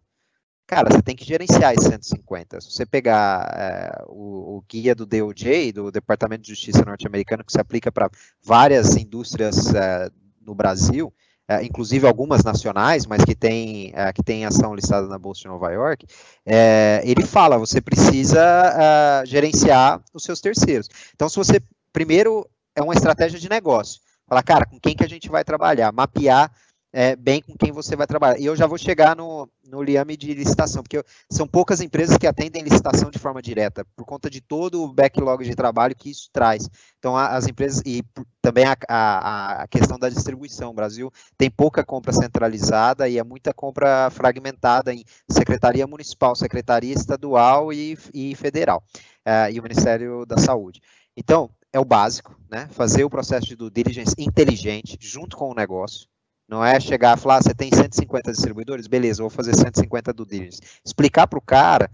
[0.68, 2.62] cara, você tem que gerenciar esses 150.
[2.62, 7.52] Se você pegar é, o, o, guia do DOJ, do Departamento de Justiça norte-americano, que
[7.52, 8.10] se aplica para
[8.44, 10.10] várias indústrias é,
[10.46, 11.12] no Brasil,
[11.48, 15.48] é, inclusive algumas nacionais, mas que tem, é, que tem ação listada na Bolsa de
[15.48, 16.06] Nova York,
[16.46, 20.90] é, ele fala, você precisa gerenciar os seus terceiros.
[21.16, 21.62] Então, se você,
[21.94, 25.94] primeiro, é uma estratégia de negócio, falar, cara, com quem que a gente vai trabalhar,
[25.94, 26.52] mapear
[26.98, 28.40] é, bem com quem você vai trabalhar.
[28.40, 32.26] E eu já vou chegar no, no liame de licitação, porque são poucas empresas que
[32.26, 36.28] atendem licitação de forma direta, por conta de todo o backlog de trabalho que isso
[36.34, 36.68] traz.
[36.98, 38.04] Então, as empresas, e
[38.42, 40.72] também a, a, a questão da distribuição.
[40.72, 46.96] O Brasil tem pouca compra centralizada e é muita compra fragmentada em secretaria municipal, secretaria
[46.96, 48.84] estadual e, e federal,
[49.24, 50.82] uh, e o Ministério da Saúde.
[51.16, 52.68] Então, é o básico, né?
[52.72, 56.08] Fazer o processo de due diligence inteligente, junto com o negócio,
[56.48, 58.88] não é chegar e falar, ah, você tem 150 distribuidores?
[58.88, 60.62] Beleza, vou fazer 150 do diligence.
[60.84, 61.90] Explicar para o cara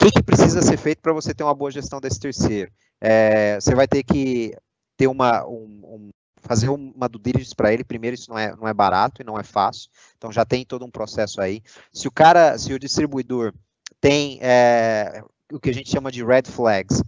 [0.00, 2.70] o que, que, precisa ser feito para você ter uma boa gestão desse terceiro.
[3.00, 4.56] É, você vai ter que
[4.96, 7.82] ter uma, um, um, fazer uma do diligence para ele.
[7.82, 9.90] Primeiro, isso não é, não é barato e não é fácil.
[10.16, 11.60] Então já tem todo um processo aí.
[11.92, 13.52] Se o cara, se o distribuidor
[14.00, 15.22] tem é,
[15.52, 17.02] o que a gente chama de red flags,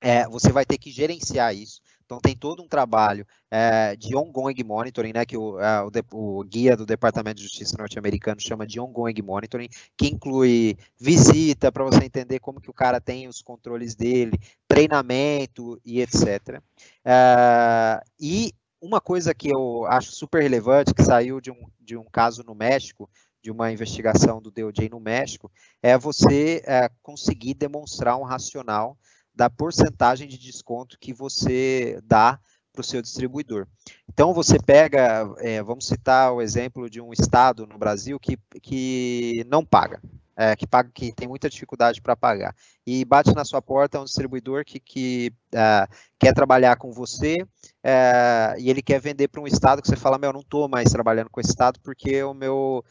[0.00, 1.80] é, você vai ter que gerenciar isso.
[2.08, 6.42] Então tem todo um trabalho é, de ongoing monitoring, né, que o, é, o, o,
[6.42, 12.02] guia do Departamento de Justiça norte-americano chama de ongoing monitoring, que inclui visita para você
[12.02, 16.62] entender como que o cara tem os controles dele, treinamento e etc.
[17.04, 22.04] É, e uma coisa que eu acho super relevante, que saiu de um, de um
[22.04, 23.06] caso no México,
[23.42, 25.52] de uma investigação do DOJ no México,
[25.82, 28.96] é você é, conseguir demonstrar um racional
[29.38, 32.40] da porcentagem de desconto que você dá
[32.72, 33.68] para o seu distribuidor.
[34.08, 39.46] Então você pega, é, vamos citar o exemplo de um estado no Brasil que, que
[39.48, 40.02] não paga,
[40.38, 42.54] é, que paga, que tem muita dificuldade para pagar,
[42.86, 47.36] e bate na sua porta um distribuidor que, que é, quer trabalhar com você
[47.82, 50.90] é, e ele quer vender para um estado que você fala, meu, não estou mais
[50.90, 52.84] trabalhando com esse estado porque o meu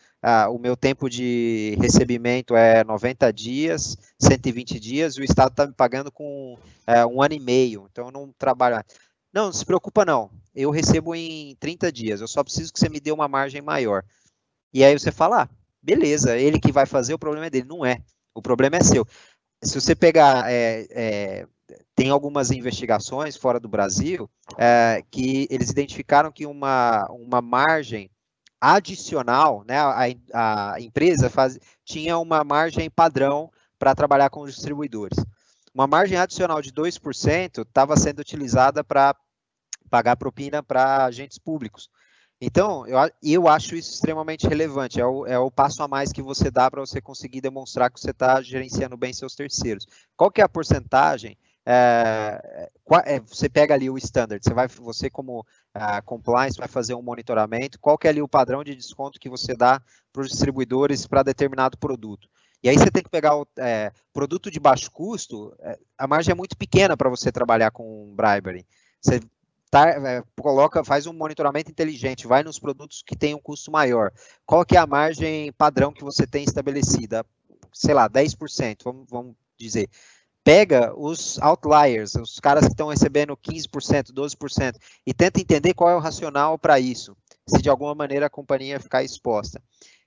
[0.52, 5.72] o meu tempo de recebimento é 90 dias, 120 dias, e o Estado está me
[5.72, 8.84] pagando com é, um ano e meio, então eu não trabalho.
[9.32, 12.90] Não, não se preocupa não, eu recebo em 30 dias, eu só preciso que você
[12.90, 14.04] me dê uma margem maior.
[14.74, 15.50] E aí você fala, ah,
[15.88, 17.66] beleza, ele que vai fazer, o problema é dele.
[17.68, 18.02] Não é,
[18.36, 19.08] o problema é seu.
[19.64, 21.48] Se você pegar, é, é,
[21.96, 28.12] tem algumas investigações fora do Brasil é, que eles identificaram que uma, uma margem
[28.60, 35.18] adicional, né, a, a empresa faz, tinha uma margem padrão para trabalhar com os distribuidores.
[35.74, 39.16] Uma margem adicional de 2% estava sendo utilizada para
[39.90, 41.90] pagar propina para agentes públicos.
[42.40, 45.02] Então, eu, eu acho isso extremamente relevante.
[45.02, 48.00] É o, é o passo a mais que você dá para você conseguir demonstrar que
[48.00, 49.88] você está gerenciando bem seus terceiros.
[50.16, 51.38] Qual que é a porcentagem
[51.70, 52.70] é,
[53.06, 57.02] é, você pega ali o standard, você vai, você como uh, compliance vai fazer um
[57.02, 59.82] monitoramento, qual que é ali o padrão de desconto que você dá
[60.14, 62.30] para os distribuidores para determinado produto.
[62.64, 66.32] E aí você tem que pegar o é, produto de baixo custo, é, a margem
[66.32, 68.66] é muito pequena para você trabalhar com bribery.
[69.02, 69.20] Você
[69.70, 74.12] tá, é, coloca, faz um monitoramento inteligente, vai nos produtos que têm um custo maior.
[74.46, 77.26] Qual que é a margem padrão que você tem estabelecida?
[77.74, 79.90] Sei lá, 10%, vamos, vamos dizer
[80.48, 85.96] pega os outliers, os caras que estão recebendo 15%, 12%, e tenta entender qual é
[85.98, 89.62] o racional para isso, se de alguma maneira a companhia ficar exposta.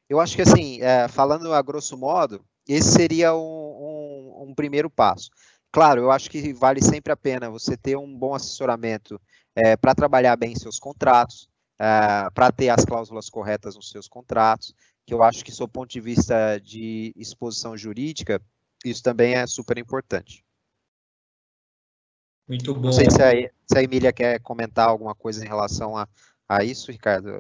[0.09, 4.89] Eu acho que, assim, é, falando a grosso modo, esse seria um, um, um, primeiro
[4.89, 5.29] passo.
[5.71, 9.21] Claro, eu acho que vale sempre a pena você ter um bom assessoramento
[9.55, 11.49] é, para trabalhar bem seus contratos,
[11.79, 14.75] é, para ter as cláusulas corretas nos seus contratos,
[15.07, 18.41] que eu acho que, do ponto de vista de exposição jurídica,
[18.85, 20.45] isso também é super importante.
[22.49, 22.87] Muito bom.
[22.87, 26.09] Não sei se a, se a Emília quer comentar alguma coisa em relação a,
[26.49, 27.31] a isso, Ricardo.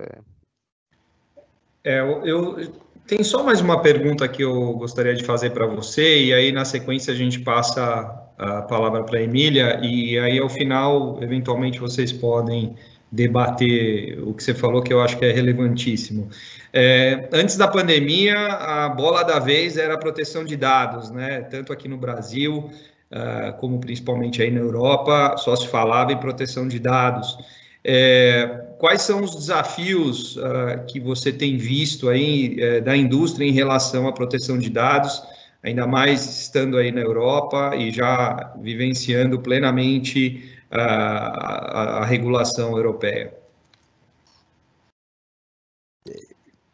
[1.83, 2.73] É, eu, eu
[3.07, 6.65] tem só mais uma pergunta que eu gostaria de fazer para você, e aí na
[6.65, 12.11] sequência a gente passa a palavra para a Emília, e aí ao final, eventualmente, vocês
[12.11, 12.75] podem
[13.13, 16.31] debater o que você falou, que eu acho que é relevantíssimo.
[16.73, 21.43] É, antes da pandemia, a bola da vez era a proteção de dados, né?
[21.43, 22.71] Tanto aqui no Brasil,
[23.11, 27.37] uh, como principalmente aí na Europa, só se falava em proteção de dados.
[27.85, 28.47] É,
[28.79, 34.09] quais são os desafios uh, que você tem visto aí uh, da indústria em relação
[34.09, 35.23] à proteção de dados,
[35.63, 43.35] ainda mais estando aí na Europa e já vivenciando plenamente a, a regulação europeia?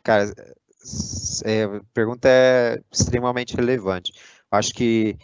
[0.03, 0.33] Cara,
[1.45, 4.13] é, a pergunta é extremamente relevante.
[4.51, 5.19] Acho que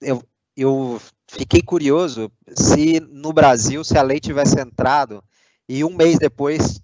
[0.00, 0.22] eu,
[0.56, 5.24] eu fiquei curioso se no Brasil, se a lei tivesse entrado
[5.68, 6.82] e um mês depois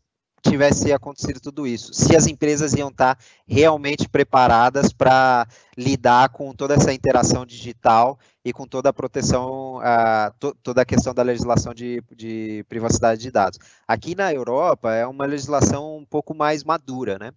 [0.48, 5.46] tivesse acontecido tudo isso, se as empresas iam estar realmente preparadas para
[5.76, 10.84] lidar com toda essa interação digital e com toda a proteção, uh, to, toda a
[10.84, 13.58] questão da legislação de, de, privacidade de dados.
[13.86, 17.32] Aqui na Europa é uma legislação um pouco mais madura, né?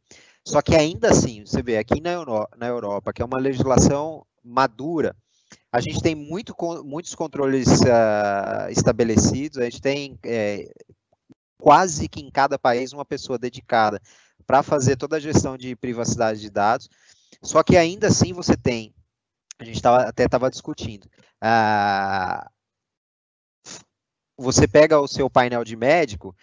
[0.45, 4.25] Só que ainda assim, você vê, aqui na, Euro, na Europa, que é uma legislação
[4.43, 5.15] madura,
[5.71, 10.69] a gente tem muito, muitos controles uh, estabelecidos, a gente tem é,
[11.61, 14.01] quase que em cada país uma pessoa dedicada
[14.47, 16.89] para fazer toda a gestão de privacidade de dados.
[17.41, 18.93] Só que ainda assim você tem,
[19.59, 21.07] a gente tava, até estava discutindo,
[24.37, 26.35] você pega o seu painel de médico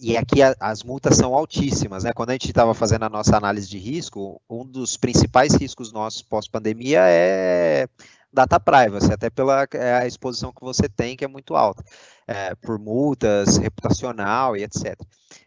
[0.00, 2.12] e aqui a, as multas são altíssimas, né?
[2.12, 6.22] Quando a gente estava fazendo a nossa análise de risco, um dos principais riscos nossos
[6.22, 7.88] pós-pandemia é
[8.34, 11.84] data privacy, até pela é, a exposição que você tem, que é muito alta,
[12.26, 15.00] é, por multas, reputacional e etc.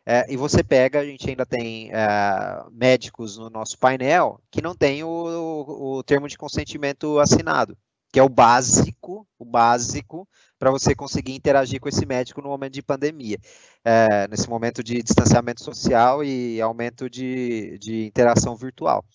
[0.05, 4.73] É, e você pega, a gente ainda tem é, médicos no nosso painel que não
[4.73, 7.77] tem o, o, o termo de consentimento assinado,
[8.11, 10.27] que é o básico, o básico
[10.57, 13.37] para você conseguir interagir com esse médico no momento de pandemia,
[13.83, 19.05] é, nesse momento de distanciamento social e aumento de, de interação virtual.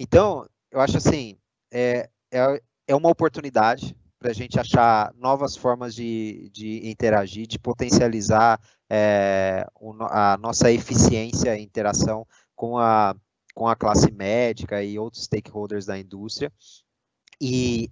[0.00, 1.36] Então, eu acho assim,
[1.72, 7.58] é, é, é uma oportunidade para a gente achar novas formas de, de interagir, de
[7.58, 8.58] potencializar
[8.90, 9.64] é,
[10.10, 12.26] a nossa eficiência e interação
[12.56, 13.14] com a,
[13.54, 16.50] com a classe médica e outros stakeholders da indústria.
[17.40, 17.90] E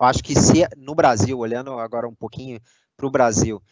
[0.00, 2.60] acho que se no Brasil, olhando agora um pouquinho
[2.96, 3.62] para o Brasil,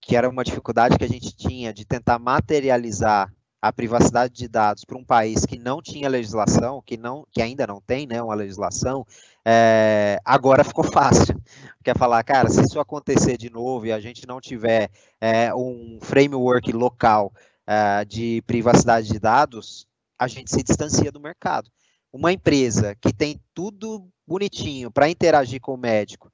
[0.00, 3.30] que era uma dificuldade que a gente tinha de tentar materializar
[3.64, 7.66] a privacidade de dados para um país que não tinha legislação, que, não, que ainda
[7.66, 9.06] não tem né, uma legislação,
[9.42, 11.40] é, agora ficou fácil.
[11.82, 15.98] Quer falar, cara, se isso acontecer de novo e a gente não tiver é, um
[16.02, 17.32] framework local
[17.66, 19.86] é, de privacidade de dados,
[20.18, 21.70] a gente se distancia do mercado.
[22.12, 26.30] Uma empresa que tem tudo bonitinho para interagir com o médico,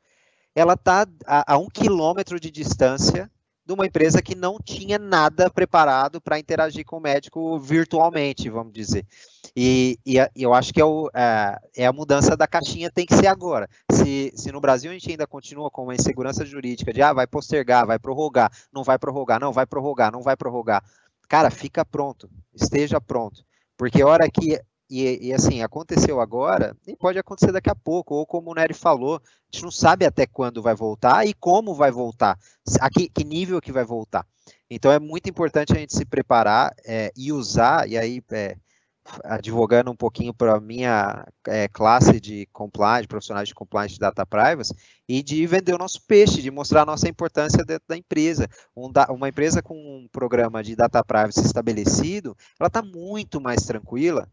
[0.53, 3.31] ela está a, a um quilômetro de distância
[3.70, 8.72] de uma empresa que não tinha nada preparado para interagir com o médico virtualmente, vamos
[8.72, 9.06] dizer.
[9.54, 13.06] E, e, e eu acho que é, o, é, é, a mudança da caixinha tem
[13.06, 13.68] que ser agora.
[13.92, 17.28] Se, se no Brasil a gente ainda continua com uma insegurança jurídica de ah, vai
[17.28, 20.82] postergar, vai prorrogar, não vai prorrogar, não vai prorrogar, não vai prorrogar.
[21.28, 23.44] Cara, fica pronto, esteja pronto.
[23.76, 24.60] Porque a hora que
[24.91, 28.74] e, e, assim, aconteceu agora e pode acontecer daqui a pouco, ou como o Nery
[28.74, 29.20] falou, a
[29.53, 32.36] gente não sabe até quando vai voltar e como vai voltar,
[32.80, 34.26] a que, que nível que vai voltar.
[34.68, 38.57] Então é muito importante a gente se preparar é, e usar, e aí é,
[39.22, 44.26] advogando um pouquinho para a minha é, classe de compliance, profissionais de compliance de data
[44.26, 44.74] privacy,
[45.09, 48.49] e de vender o nosso peixe, de mostrar a nossa importância dentro da empresa.
[48.76, 53.64] Um da, uma empresa com um programa de data privacy estabelecido, ela está muito mais
[53.64, 54.28] tranquila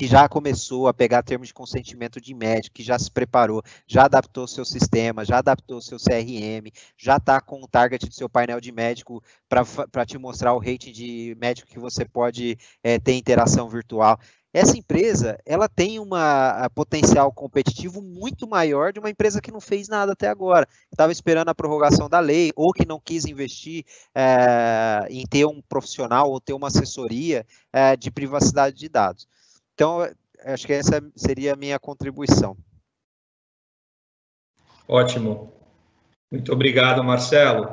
[0.00, 4.06] que já começou a pegar termos de consentimento de médico, que já se preparou, já
[4.06, 8.62] adaptou seu sistema, já adaptou seu CRM, já está com o target do seu painel
[8.62, 13.68] de médico para te mostrar o rating de médico que você pode é, ter interação
[13.68, 14.18] virtual.
[14.54, 19.86] Essa empresa, ela tem uma potencial competitivo muito maior de uma empresa que não fez
[19.86, 20.66] nada até agora.
[20.90, 23.84] Estava esperando a prorrogação da lei, ou que não quis investir
[24.14, 29.28] é, em ter um profissional ou ter uma assessoria é, de privacidade de dados.
[29.80, 30.06] Então,
[30.44, 32.54] acho que essa seria a minha contribuição.
[34.86, 35.54] Ótimo.
[36.30, 37.66] Muito obrigado, Marcelo.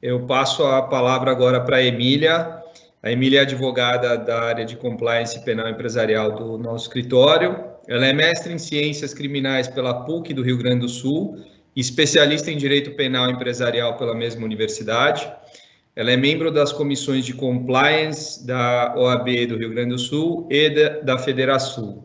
[0.00, 2.62] Eu passo a palavra agora para a Emília.
[3.02, 7.62] A Emília é advogada da área de compliance penal empresarial do nosso escritório.
[7.86, 11.44] Ela é mestre em ciências criminais pela PUC do Rio Grande do Sul,
[11.76, 15.30] especialista em direito penal empresarial pela mesma universidade.
[15.96, 20.68] Ela é membro das comissões de compliance da OAB do Rio Grande do Sul e
[20.70, 22.02] da, da Federação.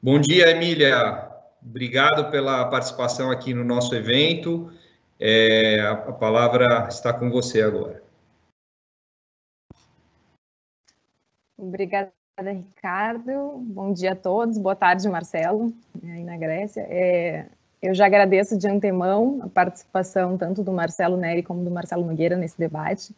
[0.00, 1.30] Bom dia, Emília.
[1.60, 4.70] Obrigado pela participação aqui no nosso evento.
[5.18, 8.04] É, a, a palavra está com você agora.
[11.56, 13.58] Obrigada, Ricardo.
[13.58, 14.58] Bom dia a todos.
[14.58, 15.72] Boa tarde, Marcelo,
[16.04, 16.82] aí na Grécia.
[16.82, 17.46] É,
[17.84, 22.36] eu já agradeço de antemão a participação tanto do Marcelo Neri como do Marcelo Nogueira
[22.36, 23.14] nesse debate.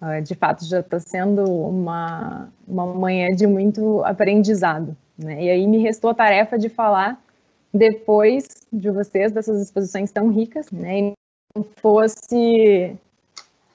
[0.00, 4.96] Ah, de fato, já está sendo uma, uma manhã de muito aprendizado.
[5.16, 5.44] Né?
[5.44, 7.22] E aí me restou a tarefa de falar
[7.72, 10.98] depois de vocês dessas exposições tão ricas, né?
[10.98, 11.12] E
[11.54, 12.96] não fosse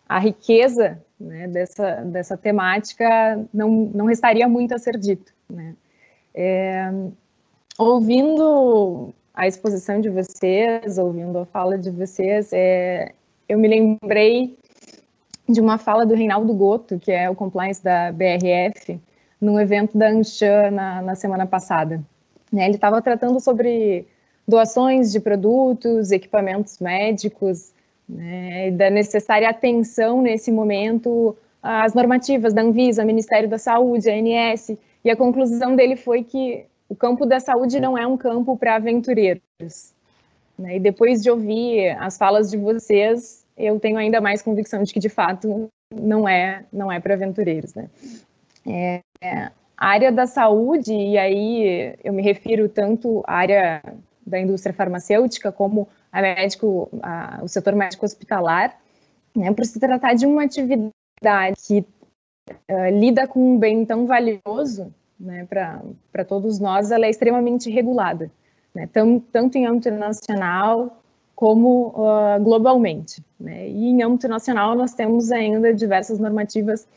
[0.08, 5.34] a riqueza né, dessa, dessa temática não, não restaria muito a ser dito.
[5.50, 5.76] Né.
[6.36, 6.92] É,
[7.78, 13.12] ouvindo a exposição de vocês, ouvindo a fala de vocês, é,
[13.48, 14.58] eu me lembrei
[15.48, 19.00] de uma fala do Reinaldo Goto, que é o compliance da BRF,
[19.40, 22.02] num evento da Anshan na, na semana passada.
[22.52, 24.08] Né, ele estava tratando sobre
[24.48, 27.72] doações de produtos, equipamentos médicos,
[28.10, 34.72] né, da necessária atenção nesse momento às normativas da Anvisa, Ministério da Saúde, ANS,
[35.06, 38.76] e a conclusão dele foi que o campo da saúde não é um campo para
[38.76, 39.94] aventureiros.
[40.58, 44.92] Né, e depois de ouvir as falas de vocês, eu tenho ainda mais convicção de
[44.92, 47.76] que, de fato, não é, não é para aventureiros.
[47.76, 47.90] Né.
[48.66, 53.84] É, é, a área da saúde, e aí eu me refiro tanto à área
[54.26, 58.76] da indústria farmacêutica como a médico, a, o setor médico hospitalar,
[59.36, 60.92] né, por se tratar de uma atividade
[61.68, 61.86] que
[62.70, 68.32] uh, lida com um bem tão valioso né, para todos nós, ela é extremamente regulada,
[68.74, 71.02] né, tão, tanto em âmbito nacional
[71.36, 73.24] como uh, globalmente.
[73.40, 76.88] Né, e em âmbito nacional nós temos ainda diversas normativas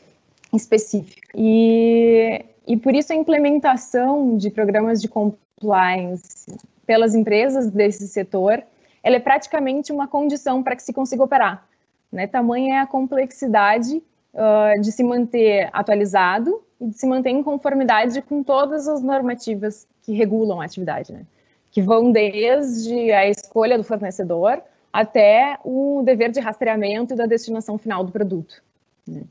[0.53, 1.29] específicas.
[1.35, 6.47] E, e por isso a implementação de programas de compliance
[6.85, 8.63] pelas empresas desse setor
[9.03, 11.65] ela é praticamente uma condição para que se consiga operar.
[12.11, 12.27] Né?
[12.27, 14.01] Tamanha é a complexidade
[14.33, 19.87] uh, de se manter atualizado e de se manter em conformidade com todas as normativas
[20.01, 21.21] que regulam a atividade, né?
[21.69, 24.61] que vão desde a escolha do fornecedor
[24.91, 28.61] até o dever de rastreamento e da destinação final do produto.
[29.07, 29.21] Né?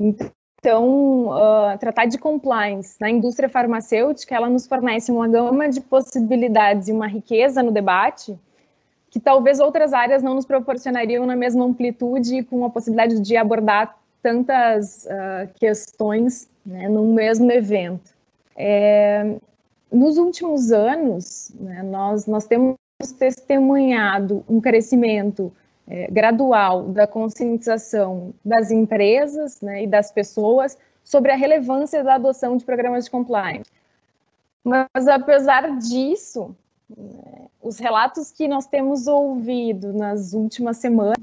[0.00, 6.88] Então, uh, tratar de compliance na indústria farmacêutica, ela nos fornece uma gama de possibilidades
[6.88, 8.36] e uma riqueza no debate
[9.10, 13.36] que talvez outras áreas não nos proporcionariam na mesma amplitude e com a possibilidade de
[13.36, 18.14] abordar tantas uh, questões né, num mesmo evento.
[18.56, 19.36] É,
[19.90, 22.76] nos últimos anos, né, nós, nós temos
[23.18, 25.52] testemunhado um crescimento
[25.88, 32.56] é, gradual da conscientização das empresas né, e das pessoas sobre a relevância da adoção
[32.56, 33.70] de programas de compliance.
[34.62, 36.54] Mas, apesar disso,
[37.62, 41.16] os relatos que nós temos ouvido nas últimas semanas,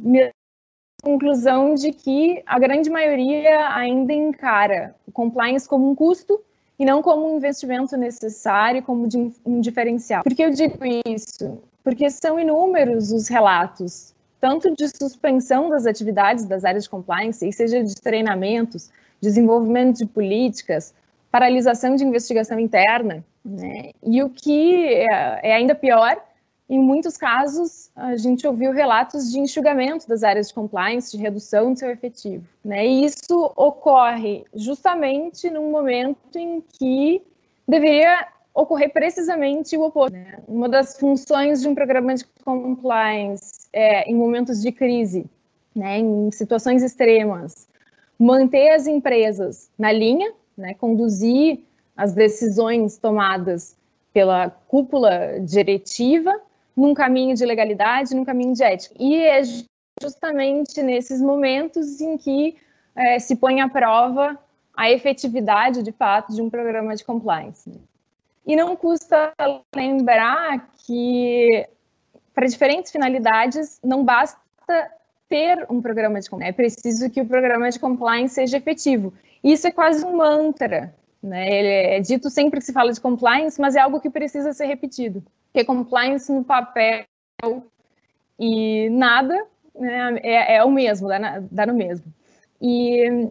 [1.07, 6.41] conclusão de que a grande maioria ainda encara o compliance como um custo
[6.77, 9.07] e não como um investimento necessário, como
[9.45, 10.21] um diferencial.
[10.23, 10.77] Por que eu digo
[11.07, 11.59] isso?
[11.81, 17.81] Porque são inúmeros os relatos, tanto de suspensão das atividades das áreas de compliance, seja
[17.81, 18.91] de treinamentos,
[19.21, 20.93] desenvolvimento de políticas,
[21.31, 23.91] paralisação de investigação interna, né?
[24.03, 26.21] E o que é, é ainda pior,
[26.69, 31.71] em muitos casos, a gente ouviu relatos de enxugamento das áreas de compliance, de redução
[31.71, 32.43] do seu efetivo.
[32.63, 32.85] Né?
[32.85, 37.21] E isso ocorre justamente num momento em que
[37.65, 40.13] deveria ocorrer precisamente o oposto.
[40.13, 40.39] Né?
[40.45, 45.25] Uma das funções de um programa de compliance é, em momentos de crise,
[45.73, 47.67] né, em situações extremas,
[48.19, 51.61] manter as empresas na linha, né, conduzir
[51.95, 53.77] as decisões tomadas
[54.11, 56.33] pela cúpula diretiva
[56.77, 58.93] num caminho de legalidade, num caminho de ética.
[58.99, 59.41] E é
[60.01, 62.55] justamente nesses momentos em que
[62.95, 64.37] é, se põe à prova
[64.75, 67.81] a efetividade, de fato, de um programa de compliance.
[68.45, 69.33] E não custa
[69.75, 71.67] lembrar que,
[72.33, 74.37] para diferentes finalidades, não basta
[75.27, 79.13] ter um programa de compliance, é preciso que o programa de compliance seja efetivo.
[79.43, 81.47] Isso é quase um mantra né?
[81.49, 84.65] Ele é dito sempre que se fala de compliance, mas é algo que precisa ser
[84.65, 85.23] repetido.
[85.57, 87.07] Porque compliance no papel
[88.39, 89.43] e nada
[89.73, 92.13] né, é, é, o mesmo, dá, dá no mesmo.
[92.61, 93.27] E,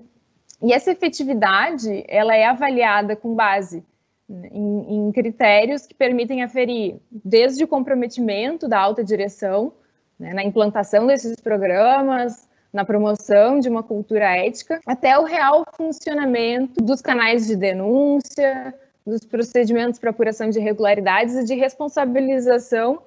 [0.60, 3.84] e, essa efetividade ela é avaliada com base
[4.28, 9.72] em, em critérios que permitem aferir desde o comprometimento da alta direção,
[10.18, 16.82] né, na implantação desses programas, na promoção de uma cultura ética, até o real funcionamento
[16.82, 18.74] dos canais de denúncia,
[19.06, 23.02] dos procedimentos para apuração de irregularidades e de responsabilização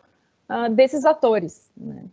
[0.49, 1.69] uh, desses atores.
[1.75, 2.03] Né?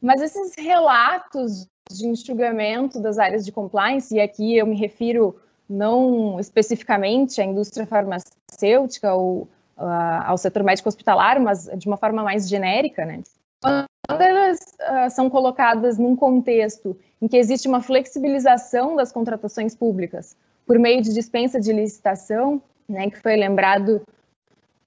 [0.00, 5.36] Mas esses relatos de enxugamento das áreas de compliance, e aqui eu me refiro
[5.68, 12.22] não especificamente à indústria farmacêutica ou uh, ao setor médico hospitalar, mas de uma forma
[12.22, 13.22] mais genérica, né?
[13.60, 20.36] Quando elas uh, são colocadas num contexto em que existe uma flexibilização das contratações públicas
[20.66, 22.60] por meio de dispensa de licitação,
[22.92, 24.02] né, que foi lembrado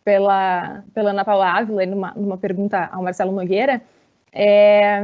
[0.04, 3.82] pela, pela Ana Paula Ávila numa, numa pergunta ao Marcelo Nogueira,
[4.32, 5.02] é,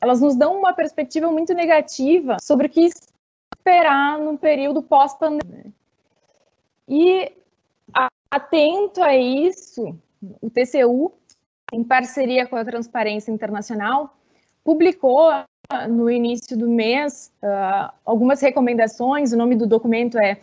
[0.00, 2.88] elas nos dão uma perspectiva muito negativa sobre o que
[3.56, 5.72] esperar no período pós-pandemia.
[6.88, 7.32] E
[8.30, 9.98] atento a isso,
[10.40, 11.12] o TCU,
[11.72, 14.16] em parceria com a Transparência Internacional,
[14.62, 15.30] publicou
[15.88, 19.32] no início do mês uh, algumas recomendações.
[19.32, 20.38] O nome do documento é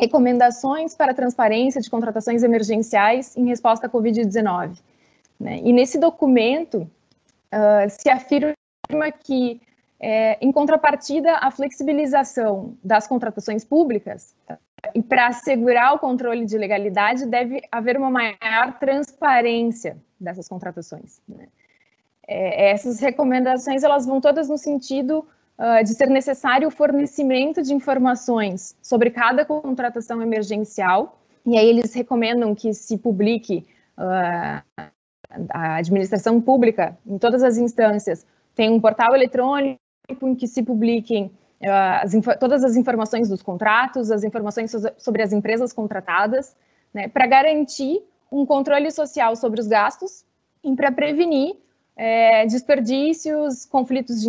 [0.00, 4.78] Recomendações para Transparência de Contratações Emergenciais em Resposta à Covid-19.
[5.38, 5.60] Né?
[5.62, 6.78] E nesse documento
[7.52, 8.54] uh, se afirma
[9.20, 9.60] que,
[10.00, 14.34] é, em contrapartida à flexibilização das contratações públicas,
[14.94, 21.20] e para assegurar o controle de legalidade, deve haver uma maior transparência dessas contratações.
[21.28, 21.48] Né?
[22.26, 25.26] É, essas recomendações elas vão todas no sentido
[25.58, 31.92] uh, de ser necessário o fornecimento de informações sobre cada contratação emergencial, e aí eles
[31.94, 33.66] recomendam que se publique
[33.98, 34.82] uh,
[35.50, 39.78] a administração pública, em todas as instâncias, tem um portal eletrônico
[40.22, 41.26] em que se publiquem
[41.62, 46.56] uh, as todas as informações dos contratos, as informações sobre as empresas contratadas,
[46.92, 50.24] né, para garantir um controle social sobre os gastos
[50.62, 51.56] e para prevenir
[51.96, 54.28] é, desperdícios, conflitos de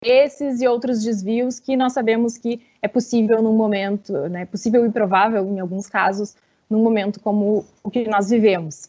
[0.00, 4.90] interesses e outros desvios que nós sabemos que é possível num momento, né, possível e
[4.90, 6.36] provável em alguns casos,
[6.70, 8.88] num momento como o que nós vivemos.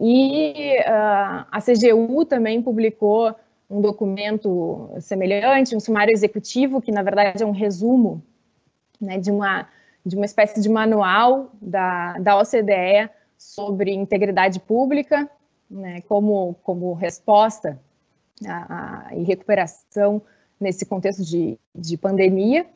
[0.00, 3.34] E uh, a CGU também publicou
[3.68, 8.22] um documento semelhante, um sumário executivo, que na verdade é um resumo
[8.98, 9.68] né, de, uma,
[10.06, 15.28] de uma espécie de manual da, da OCDE sobre integridade pública,
[15.70, 17.78] né, como, como resposta
[18.46, 20.22] a, a, e recuperação
[20.60, 22.66] nesse contexto de, de pandemia.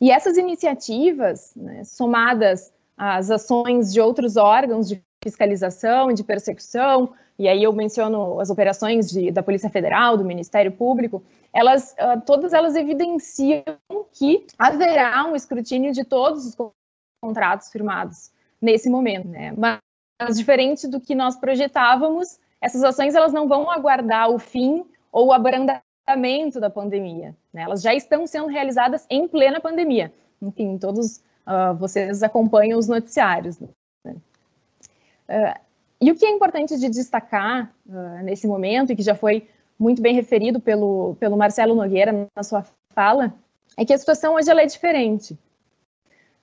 [0.00, 7.12] E essas iniciativas, né, somadas às ações de outros órgãos de fiscalização e de persecução,
[7.38, 11.22] e aí eu menciono as operações de, da Polícia Federal, do Ministério Público,
[11.52, 13.64] elas, uh, todas elas evidenciam
[14.12, 16.56] que haverá um escrutínio de todos os
[17.22, 18.30] contratos firmados
[18.60, 19.52] nesse momento, né?
[19.56, 19.78] Mas,
[20.20, 25.28] mas diferente do que nós projetávamos, essas ações elas não vão aguardar o fim ou
[25.28, 25.87] o abrandamento
[26.60, 27.62] da pandemia, né?
[27.62, 30.12] Elas já estão sendo realizadas em plena pandemia.
[30.40, 33.58] Enfim, todos uh, vocês acompanham os noticiários.
[33.58, 33.68] Né?
[35.28, 35.60] Uh,
[36.00, 39.48] e o que é importante de destacar uh, nesse momento, e que já foi
[39.78, 43.34] muito bem referido pelo, pelo Marcelo Nogueira na sua fala,
[43.76, 45.38] é que a situação hoje é diferente.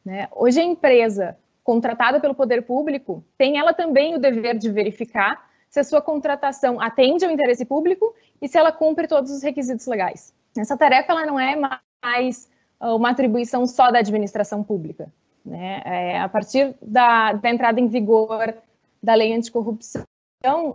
[0.04, 0.28] Né?
[0.32, 5.45] Hoje a empresa contratada pelo poder público tem ela também o dever de verificar
[5.76, 9.86] se a sua contratação atende ao interesse público e se ela cumpre todos os requisitos
[9.88, 10.34] legais.
[10.58, 11.54] Essa tarefa ela não é
[12.02, 12.50] mais
[12.80, 15.12] uma atribuição só da administração pública.
[15.46, 15.82] Né?
[15.84, 18.56] É, a partir da, da entrada em vigor
[19.04, 20.06] da lei anticorrupção,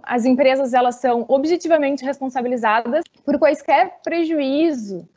[0.03, 5.09] as empresas elas são objetivamente responsabilizadas por quaisquer prejuízo,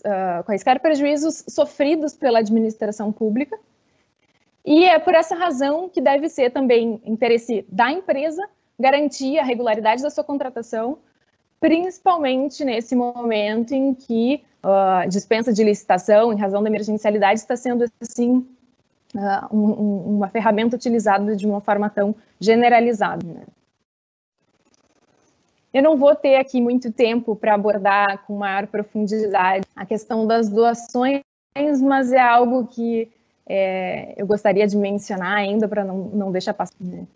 [0.00, 3.56] uh, quaisquer prejuízos sofridos pela administração pública.
[4.64, 8.42] E é por essa razão que deve ser também interesse da empresa
[8.80, 10.98] garantir a regularidade da sua contratação,
[11.60, 17.56] principalmente nesse momento em que a uh, dispensa de licitação, em razão da emergencialidade, está
[17.56, 18.46] sendo assim
[19.14, 23.26] uh, um, uma ferramenta utilizada de uma forma tão generalizada.
[23.26, 23.42] Né?
[25.72, 30.48] Eu não vou ter aqui muito tempo para abordar com maior profundidade a questão das
[30.48, 31.22] doações,
[31.80, 33.08] mas é algo que
[33.46, 36.74] é, eu gostaria de mencionar ainda para não, não deixar passar.
[36.80, 37.06] Né?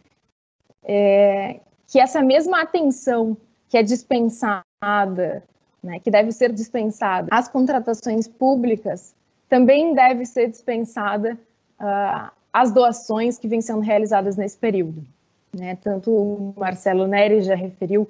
[0.85, 3.37] É, que essa mesma atenção
[3.69, 5.43] que é dispensada,
[5.83, 9.15] né, que deve ser dispensada às contratações públicas,
[9.49, 11.39] também deve ser dispensada
[11.81, 15.05] uh, as doações que vêm sendo realizadas nesse período.
[15.53, 15.77] Né?
[15.83, 18.03] Tanto o Marcelo Neri já referiu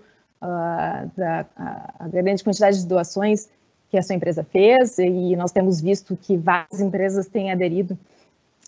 [0.43, 3.49] uh, da, a, a grande quantidade de doações
[3.91, 7.97] que a sua empresa fez, e nós temos visto que várias empresas têm aderido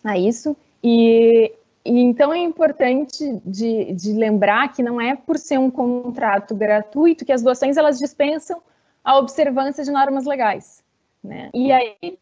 [0.04, 0.56] a isso.
[0.82, 1.52] E,
[1.88, 7.32] então é importante de, de, lembrar que não é por ser um contrato gratuito que
[7.32, 8.60] as doações elas dispensam
[9.04, 10.82] a observância de normas legais.
[11.22, 11.50] Né?
[11.54, 12.18] E aí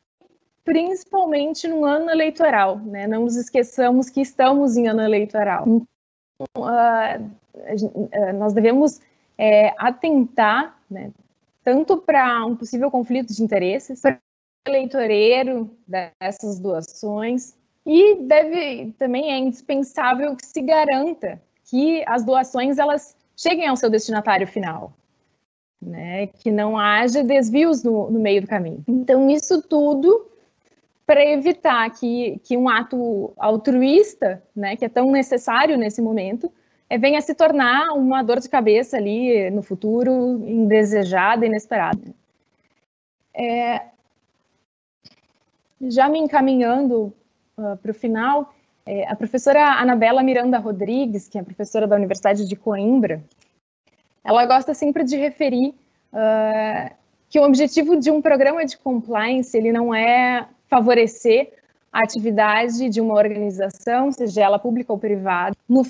[0.65, 3.07] principalmente no ano eleitoral, né?
[3.07, 5.65] Não nos esqueçamos que estamos em ano eleitoral.
[5.67, 5.87] Então,
[6.57, 9.01] uh, nós devemos
[9.39, 11.11] é, atentar, né,
[11.63, 14.19] tanto para um possível conflito de interesses, para
[14.67, 17.55] o eleitoreiro dessas doações,
[17.87, 23.91] e deve também é indispensável que se garanta que as doações elas cheguem ao seu
[23.91, 24.93] destinatário final,
[25.81, 28.83] né, que não haja desvios no, no meio do caminho.
[28.87, 30.31] Então, isso tudo
[31.07, 36.51] para evitar que, que um ato altruísta, né, que é tão necessário nesse momento,
[36.89, 40.13] é, venha se tornar uma dor de cabeça ali no futuro,
[40.47, 42.15] indesejada, inesperada.
[43.35, 43.83] É,
[45.83, 47.13] já me encaminhando
[47.59, 48.55] uh, para o final,
[48.87, 53.23] é, a professora Anabela Miranda Rodrigues, que é professora da Universidade de Coimbra,
[54.23, 55.75] ela gosta sempre de referir
[56.13, 56.95] uh,
[57.29, 61.53] que o objetivo de um programa de compliance ele não é favorecer
[61.93, 65.83] a atividade de uma organização, seja ela pública ou privada, no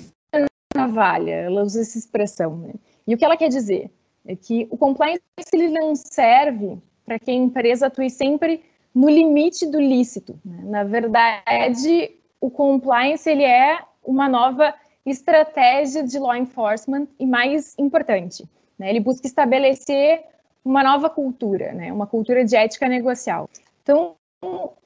[0.75, 2.57] navalha, ela usa essa expressão.
[2.57, 2.73] Né?
[3.07, 3.89] E o que ela quer dizer
[4.27, 5.21] é que o compliance
[5.53, 8.63] ele não serve para que a empresa atue sempre
[8.95, 10.39] no limite do lícito.
[10.45, 10.61] Né?
[10.63, 14.73] Na verdade, o compliance ele é uma nova
[15.05, 18.47] estratégia de law enforcement e mais importante,
[18.79, 18.89] né?
[18.89, 20.23] ele busca estabelecer
[20.63, 21.91] uma nova cultura, né?
[21.91, 23.49] uma cultura de ética negocial.
[23.83, 24.15] Então,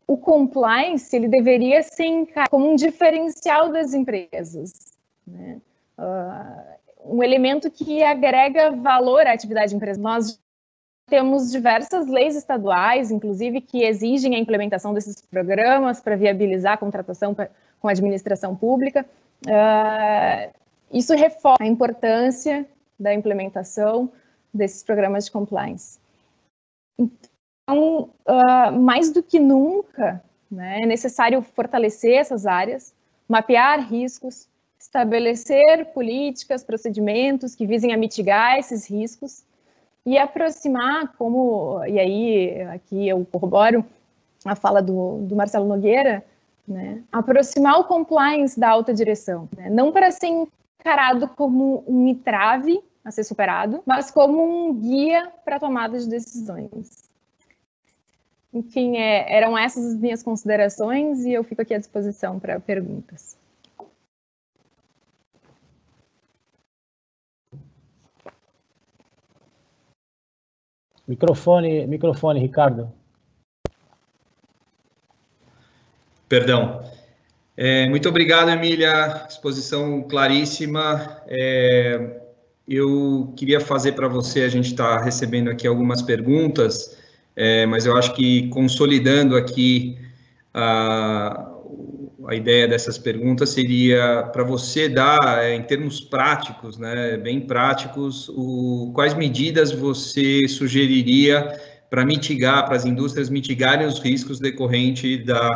[0.07, 5.61] o compliance ele deveria ser como um diferencial das empresas, né?
[5.97, 10.01] uh, um elemento que agrega valor à atividade empresa.
[10.01, 10.39] Nós
[11.09, 17.35] temos diversas leis estaduais, inclusive, que exigem a implementação desses programas para viabilizar a contratação
[17.79, 19.05] com a administração pública.
[19.45, 20.53] Uh,
[20.91, 22.65] isso reforça a importância
[22.99, 24.11] da implementação
[24.53, 25.99] desses programas de compliance.
[26.97, 32.93] Então, uh, mais do que nunca, né, é necessário fortalecer essas áreas,
[33.27, 34.47] mapear riscos,
[34.79, 39.43] estabelecer políticas, procedimentos que visem a mitigar esses riscos
[40.09, 43.85] e aproximar, como, e aí aqui eu corroboro
[44.43, 46.25] a fala do, do Marcelo Nogueira,
[46.67, 50.47] né, aproximar o compliance da alta direção, né, não para ser
[50.79, 57.07] encarado como um entrave a ser superado, mas como um guia para tomada de decisões.
[58.51, 63.37] Enfim, é, eram essas as minhas considerações e eu fico aqui à disposição para perguntas.
[71.09, 72.91] Microfone, microfone, Ricardo.
[76.27, 76.83] Perdão.
[77.57, 79.25] É, muito obrigado, Emília.
[79.27, 81.23] Exposição claríssima.
[81.27, 82.21] É,
[82.67, 86.95] eu queria fazer para você, a gente está recebendo aqui algumas perguntas,
[87.35, 89.97] é, mas eu acho que consolidando aqui
[90.53, 91.48] a,
[92.29, 98.29] a ideia dessas perguntas seria para você dar, é, em termos práticos, né, bem práticos,
[98.29, 101.59] o, quais medidas você sugeriria
[101.89, 105.49] para mitigar, para as indústrias mitigarem os riscos decorrentes da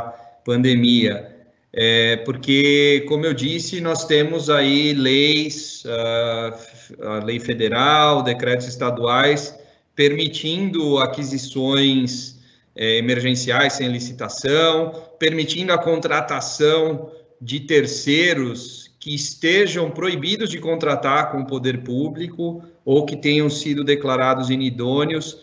[0.43, 1.31] pandemia?
[1.71, 6.57] É, porque, como eu disse, nós temos aí leis, a,
[7.03, 9.55] a lei federal, decretos estaduais,
[9.95, 12.41] permitindo aquisições
[12.75, 21.41] é, emergenciais sem licitação, permitindo a contratação de terceiros que estejam proibidos de contratar com
[21.41, 25.37] o poder público ou que tenham sido declarados inidôneos.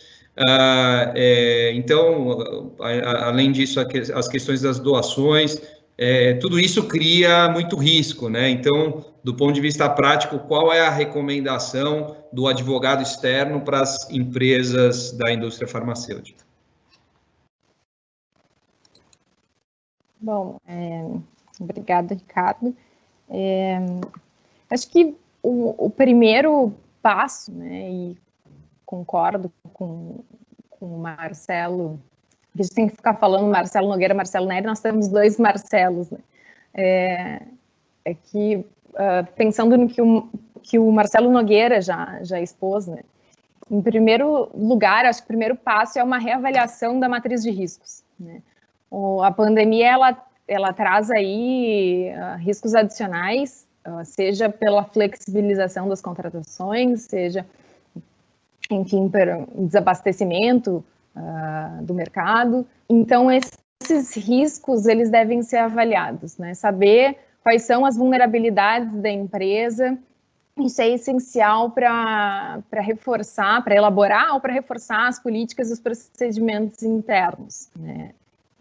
[0.48, 3.78] Ah, é, então, a, a, além disso,
[4.14, 5.60] as questões das doações,
[5.98, 8.48] é, tudo isso cria muito risco, né?
[8.48, 14.10] Então, do ponto de vista prático, qual é a recomendação do advogado externo para as
[14.10, 16.39] empresas da indústria farmacêutica?
[20.20, 21.08] Bom, é,
[21.58, 22.76] obrigada, Ricardo.
[23.28, 23.78] É,
[24.70, 28.18] acho que o, o, primeiro passo, né, e
[28.84, 30.20] concordo com,
[30.68, 31.98] com o Marcelo,
[32.54, 36.10] que a gente tem que ficar falando Marcelo Nogueira, Marcelo Nery, nós temos dois Marcelos,
[36.10, 36.18] né?
[36.74, 37.42] É,
[38.04, 40.28] é que, uh, pensando no que o,
[40.62, 43.02] que o Marcelo Nogueira já, já expôs, né?
[43.70, 48.02] Em primeiro lugar, acho que o primeiro passo é uma reavaliação da matriz de riscos,
[48.18, 48.42] né?
[49.22, 57.02] A pandemia ela, ela traz aí uh, riscos adicionais, uh, seja pela flexibilização das contratações,
[57.02, 57.46] seja,
[58.70, 60.84] enfim, pelo desabastecimento
[61.16, 62.66] uh, do mercado.
[62.88, 66.54] Então, esses riscos eles devem ser avaliados, né?
[66.54, 69.98] Saber quais são as vulnerabilidades da empresa.
[70.58, 76.82] Isso é essencial para reforçar, para elaborar ou para reforçar as políticas e os procedimentos
[76.82, 77.70] internos.
[77.78, 78.10] Né?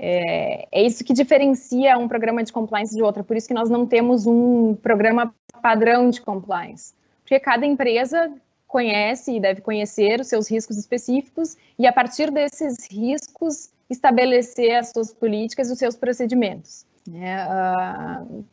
[0.01, 3.69] É, é, isso que diferencia um programa de compliance de outro, por isso que nós
[3.69, 6.93] não temos um programa padrão de compliance.
[7.21, 8.31] Porque cada empresa
[8.65, 14.91] conhece e deve conhecer os seus riscos específicos e, a partir desses riscos, estabelecer as
[14.91, 16.85] suas políticas e os seus procedimentos.
[17.07, 18.45] Uh,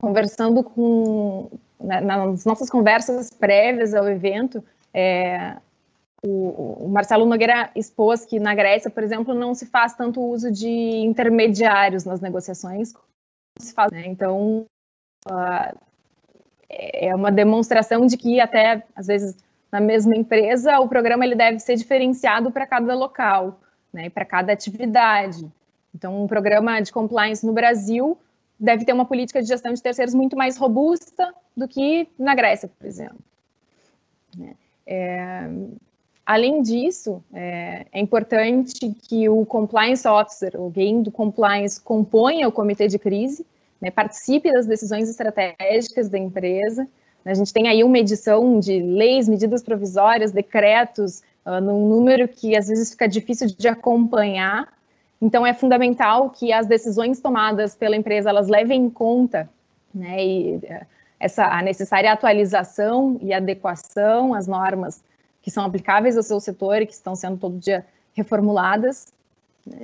[0.00, 4.64] conversando com, nas nossas conversas prévias ao evento,
[4.94, 5.56] é,
[6.24, 10.50] o, o, Marcelo Nogueira expôs que na Grécia, por exemplo, não se faz tanto uso
[10.50, 12.92] de intermediários nas negociações
[13.74, 14.06] faz, né?
[14.06, 14.66] Então,
[15.26, 15.78] uh,
[16.68, 19.36] é uma demonstração de que até, às vezes,
[19.70, 23.60] na mesma empresa, o programa ele deve ser diferenciado para cada local,
[23.92, 24.10] né?
[24.10, 25.50] Para cada atividade.
[25.94, 28.18] Então, um programa de compliance no Brasil
[28.58, 32.68] deve ter uma política de gestão de terceiros muito mais robusta do que na Grécia,
[32.68, 33.18] por exemplo.
[34.36, 34.54] Né?
[34.86, 35.48] É,
[36.28, 42.86] além disso, é, é, importante que o compliance officer, alguém do compliance, componha o comitê
[42.86, 43.46] de crise,
[43.80, 46.86] né, participe das decisões estratégicas da empresa.
[47.24, 52.54] A gente tem aí uma edição de leis, medidas provisórias, decretos, uh, num número que
[52.54, 54.68] às vezes fica difícil de acompanhar,
[55.20, 59.50] então, é fundamental que as decisões tomadas pela empresa elas levem em conta
[59.92, 60.86] né, e, eh,
[61.18, 65.02] essa, a necessária atualização e adequação às normas
[65.48, 67.82] que são aplicáveis ao seu setor e que estão sendo todo dia
[68.12, 69.06] reformuladas.
[69.66, 69.80] Né.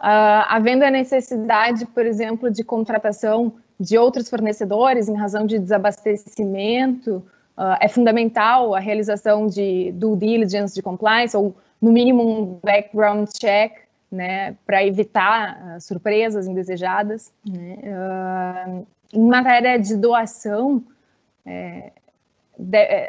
[0.00, 7.22] Uh, havendo a necessidade, por exemplo, de contratação de outros fornecedores em razão de desabastecimento,
[7.56, 13.28] uh, é fundamental a realização de due diligence de compliance, ou no mínimo um background
[13.28, 13.72] check
[14.10, 17.32] né, para evitar uh, surpresas indesejadas.
[17.46, 18.84] Né?
[19.12, 20.82] Em matéria de doação,
[21.46, 21.92] é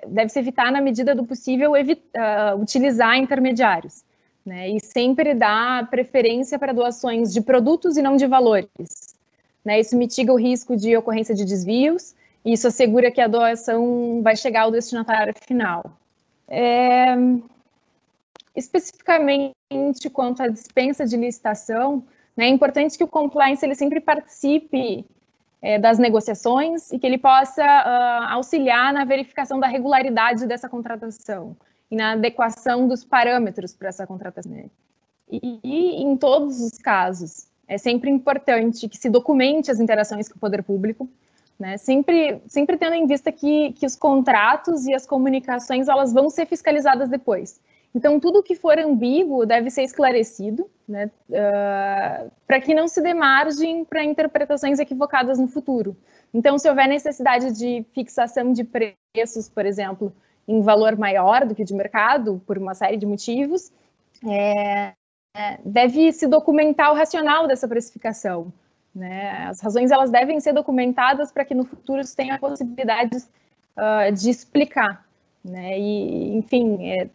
[0.07, 4.03] deve-se evitar, na medida do possível, uh, utilizar intermediários.
[4.43, 8.67] Né, e sempre dar preferência para doações de produtos e não de valores.
[9.63, 14.19] Né, isso mitiga o risco de ocorrência de desvios e isso assegura que a doação
[14.23, 15.95] vai chegar ao destinatário final.
[16.47, 17.15] É,
[18.55, 19.53] especificamente
[20.11, 22.03] quanto à dispensa de licitação,
[22.35, 25.05] né, é importante que o compliance ele sempre participe
[25.61, 31.55] é, das negociações e que ele possa uh, auxiliar na verificação da regularidade dessa contratação
[31.89, 34.69] e na adequação dos parâmetros para essa contratação.
[35.29, 40.35] E, e, em todos os casos, é sempre importante que se documente as interações com
[40.35, 41.07] o poder público,
[41.59, 46.29] né, sempre, sempre tendo em vista que, que os contratos e as comunicações elas vão
[46.29, 47.61] ser fiscalizadas depois.
[47.93, 53.13] Então, tudo que for ambíguo deve ser esclarecido, né, uh, para que não se dê
[53.13, 55.95] margem para interpretações equivocadas no futuro.
[56.33, 60.13] Então, se houver necessidade de fixação de preços, por exemplo,
[60.47, 63.71] em valor maior do que de mercado, por uma série de motivos,
[64.25, 64.93] é,
[65.35, 68.51] é, deve se documentar o racional dessa precificação.
[68.93, 69.45] Né?
[69.47, 73.29] As razões elas devem ser documentadas para que no futuro se tenha possibilidades
[73.77, 75.05] uh, de explicar.
[75.43, 75.79] Né?
[75.79, 77.09] E, enfim, é,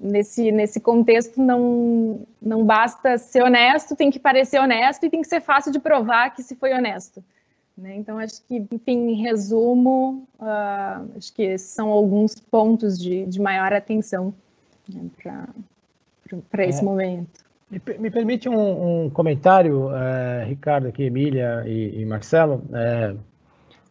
[0.00, 5.28] nesse, nesse contexto não, não basta ser honesto, tem que parecer honesto e tem que
[5.28, 7.22] ser fácil de provar que se foi honesto.
[7.76, 7.96] Né?
[7.96, 13.72] Então, acho que, enfim, em resumo, uh, acho que são alguns pontos de, de maior
[13.72, 14.34] atenção
[14.88, 15.04] né,
[16.50, 16.84] para esse é.
[16.84, 17.42] momento.
[17.70, 22.62] Me, me permite um, um comentário, uh, Ricardo, aqui, Emília e, e Marcelo.
[22.68, 23.18] Uh,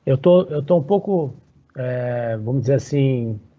[0.05, 1.33] eu tô, eu tô um pouco,
[1.75, 3.50] é, vamos dizer assim, é,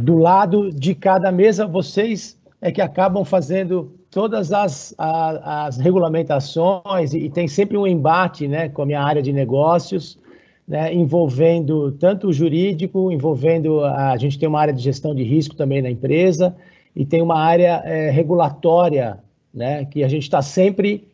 [0.00, 7.18] do lado de cada mesa, vocês é que acabam fazendo todas as, as regulamentações e,
[7.18, 10.18] e, tem sempre um embate né, com a minha área de negócios,
[10.66, 15.22] né, envolvendo tanto o jurídico, envolvendo a, a, gente tem uma área de gestão de
[15.24, 16.56] risco também na empresa
[16.96, 19.18] e tem uma área é, regulatória,
[19.52, 21.06] né, que a gente está sempre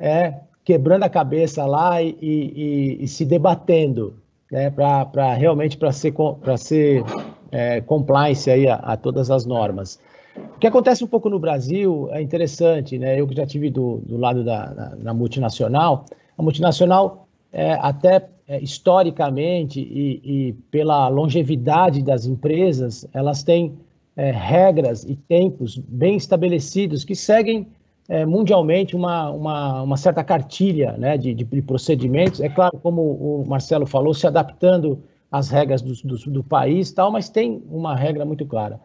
[0.00, 4.14] é, quebrando a cabeça lá e, e, e se debatendo,
[4.50, 6.14] né, para realmente para ser,
[6.56, 7.04] ser
[7.50, 9.98] é, compliance aí a, a, todas as normas.
[10.36, 13.20] O que acontece um pouco no Brasil é interessante, né?
[13.20, 16.04] Eu que já tive do, do lado da, da, da multinacional,
[16.36, 23.78] a multinacional é, até é, historicamente e, e, pela longevidade das empresas, elas têm
[24.16, 27.66] é, regras e tempos bem estabelecidos que seguem
[28.08, 32.40] é, mundialmente uma, uma, uma, certa cartilha né, de, de, procedimentos.
[32.40, 37.10] É claro, como o Marcelo falou, se adaptando as regras do, do, do país tal,
[37.10, 38.80] mas tem uma regra muito clara.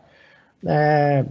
[0.65, 1.25] É,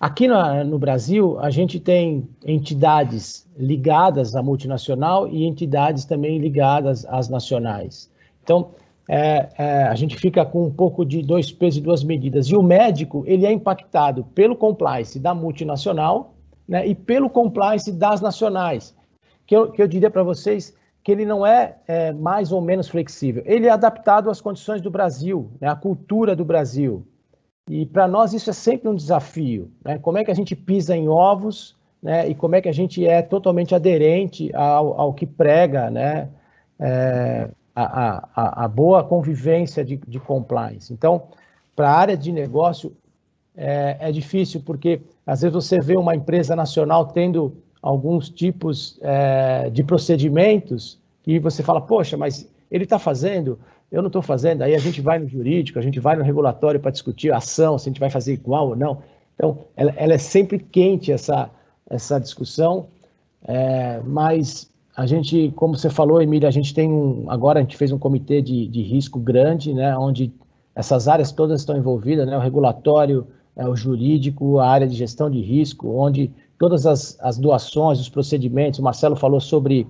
[0.00, 7.04] aqui no, no, Brasil, a gente tem entidades ligadas à multinacional e entidades também ligadas
[7.06, 8.10] às nacionais.
[8.42, 8.70] Então,
[9.08, 12.46] é, é, a gente fica com um pouco de dois pesos e duas medidas.
[12.48, 16.34] E o médico, ele é impactado pelo compliance da multinacional
[16.68, 18.94] né, e pelo compliance das nacionais.
[19.46, 20.74] Que eu, que eu diria para vocês
[21.06, 23.40] que ele não é, é, mais ou menos flexível.
[23.46, 27.06] Ele é adaptado às condições do Brasil, né, à cultura do Brasil.
[27.70, 29.70] E para nós isso é sempre um desafio.
[29.84, 29.98] Né?
[29.98, 33.06] Como é que a gente pisa em ovos né, e como é que a gente
[33.06, 36.28] é totalmente aderente ao, ao que prega né,
[36.76, 40.92] é, a, a, a, boa convivência de, de compliance.
[40.92, 41.28] Então,
[41.76, 42.96] para a área de negócio
[43.56, 49.70] é, é difícil, porque às vezes você vê uma empresa nacional tendo alguns tipos é,
[49.70, 53.60] de procedimentos e você fala, poxa, mas ele está fazendo,
[53.92, 54.62] eu não estou fazendo.
[54.62, 57.78] Aí a gente vai no jurídico, a gente vai no regulatório para discutir a ação,
[57.78, 58.98] se a gente vai fazer igual ou não.
[59.36, 61.48] Então, ela, ela é sempre quente essa,
[61.88, 62.88] essa discussão.
[63.46, 67.76] É, mas a gente, como você falou, Emília, a gente tem um, agora a gente
[67.76, 70.32] fez um comitê de, de risco grande, né, onde
[70.74, 75.30] essas áreas todas estão envolvidas, né, o regulatório, é, o jurídico, a área de gestão
[75.30, 79.86] de risco, onde todas as, as doações, os procedimentos, o Marcelo falou sobre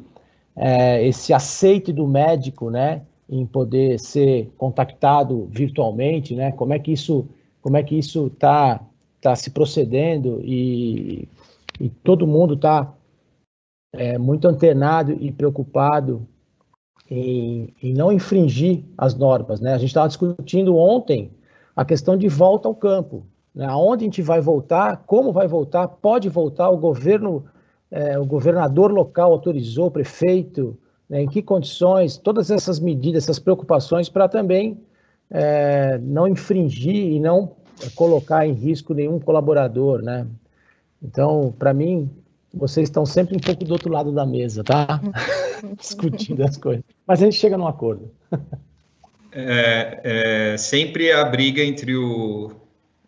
[0.55, 6.93] é, esse aceite do médico, né, em poder ser contactado virtualmente, né, como é que
[6.93, 7.27] isso,
[7.61, 8.81] como é que isso está
[9.21, 11.29] tá se procedendo e,
[11.81, 12.93] e todo mundo está
[13.93, 16.27] é, muito antenado e preocupado
[17.11, 19.75] em, em, não infringir as normas, né?
[19.75, 21.31] A gente estava discutindo ontem
[21.75, 23.25] a questão de volta ao campo,
[23.57, 23.65] né?
[23.67, 27.47] Aonde a gente vai voltar, como vai voltar, pode voltar, o governo,
[27.91, 30.79] é, o governador local autorizou, o prefeito,
[31.09, 31.23] né?
[31.23, 34.79] em que condições, todas essas medidas, essas preocupações para também
[35.31, 37.57] é, não infringir e não
[37.95, 40.27] colocar em risco nenhum colaborador, né?
[41.03, 42.11] Então, para mim,
[42.55, 45.01] vocês estão sempre um pouco do outro lado da mesa, tá?
[45.77, 46.85] Discutindo as coisas.
[47.07, 48.11] Mas a gente chega num acordo.
[49.31, 50.01] É,
[50.53, 52.51] é, sempre a briga entre o,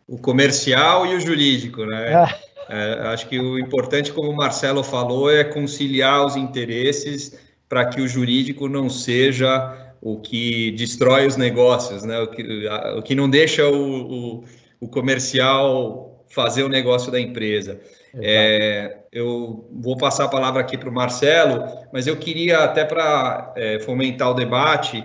[0.08, 2.12] o comercial e o jurídico, né?
[2.12, 2.48] É.
[2.70, 7.38] É, acho que o importante, como o Marcelo falou, é conciliar os interesses
[7.68, 12.20] para que o jurídico não seja o que destrói os negócios, né?
[12.20, 14.44] O que, o que não deixa o, o,
[14.80, 17.80] o comercial fazer o negócio da empresa.
[18.14, 23.52] É, eu vou passar a palavra aqui para o Marcelo, mas eu queria, até para
[23.56, 25.02] é, fomentar o debate,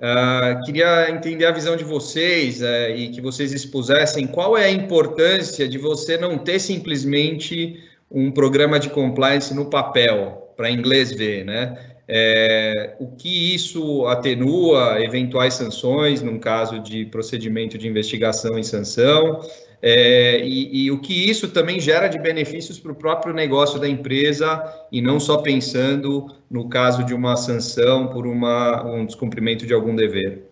[0.00, 4.70] uh, queria entender a visão de vocês uh, e que vocês expusessem qual é a
[4.70, 7.78] importância de você não ter simplesmente
[8.10, 11.78] um programa de compliance no papel, para inglês ver, né?
[12.12, 19.40] É, o que isso atenua eventuais sanções, num caso de procedimento de investigação e sanção,
[19.82, 23.88] é, e, e, o que isso também gera de benefícios para o próprio negócio da
[23.88, 29.72] empresa e não só pensando no caso de uma sanção por uma, um descumprimento de
[29.72, 30.50] algum dever.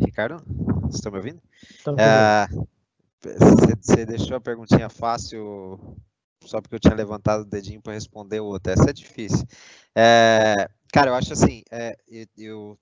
[0.00, 0.42] Ricardo,
[0.82, 1.40] vocês estão me ouvindo?
[3.20, 5.96] Você é, deixou a perguntinha fácil
[6.44, 8.72] só porque eu tinha levantado o dedinho para responder outra.
[8.72, 9.46] Essa é difícil.
[9.94, 11.96] É, Cara, eu acho assim, é,
[12.36, 12.78] eu,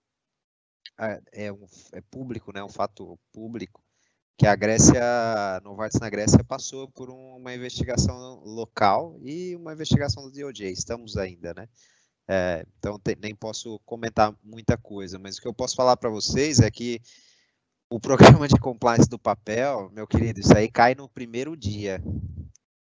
[0.98, 3.82] é, é, um, é público, né, um fato público,
[4.38, 5.02] que a Grécia,
[5.64, 11.54] Novartis na Grécia passou por uma investigação local e uma investigação do DOJ, estamos ainda,
[11.54, 11.68] né?
[12.28, 16.10] É, então te, nem posso comentar muita coisa, mas o que eu posso falar para
[16.10, 17.00] vocês é que
[17.88, 22.02] o programa de compliance do papel, meu querido, isso aí cai no primeiro dia.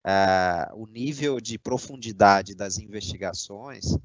[0.05, 3.97] É, o nível de profundidade das investigações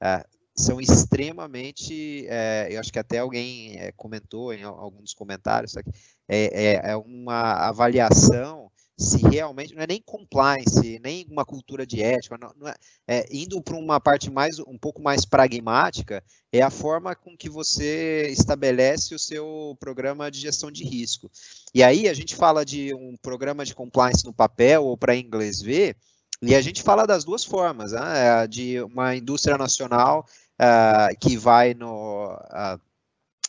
[0.00, 0.24] é,
[0.58, 5.82] são extremamente, é, eu acho que até alguém é, comentou em algum dos comentários, é,
[6.28, 12.36] é, é, uma avaliação se realmente, não é nem compliance, nem uma cultura de ética,
[12.36, 12.74] não, não é,
[13.06, 17.48] é, indo para uma parte mais, um pouco mais pragmática, é a forma com que
[17.48, 21.30] você estabelece o seu programa de gestão de risco.
[21.72, 25.62] E aí a gente fala de um programa de compliance no papel ou para inglês
[25.62, 25.96] ver,
[26.42, 28.46] e a gente fala das duas formas, né?
[28.48, 30.24] de uma indústria nacional
[30.60, 32.80] uh, que vai no, uh,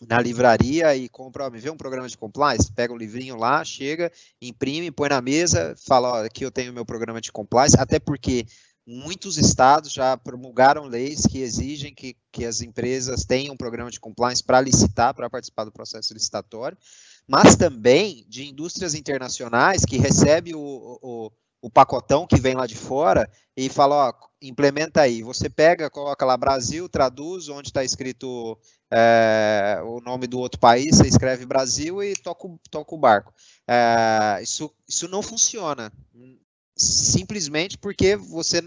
[0.07, 3.63] na livraria e compra, me vê um programa de compliance, pega o um livrinho lá,
[3.63, 7.99] chega, imprime, põe na mesa, fala, ó, aqui eu tenho meu programa de compliance, até
[7.99, 8.45] porque
[8.85, 13.99] muitos estados já promulgaram leis que exigem que, que as empresas tenham um programa de
[13.99, 16.77] compliance para licitar, para participar do processo licitatório,
[17.27, 22.75] mas também de indústrias internacionais que recebem o, o, o pacotão que vem lá de
[22.75, 25.21] fora e fala, ó, implementa aí.
[25.21, 28.57] Você pega, coloca lá Brasil, traduz onde está escrito
[28.91, 33.33] é, o nome do outro país, você escreve Brasil e toca, toca o barco.
[33.67, 35.91] É, isso, isso não funciona.
[36.75, 38.61] Simplesmente porque você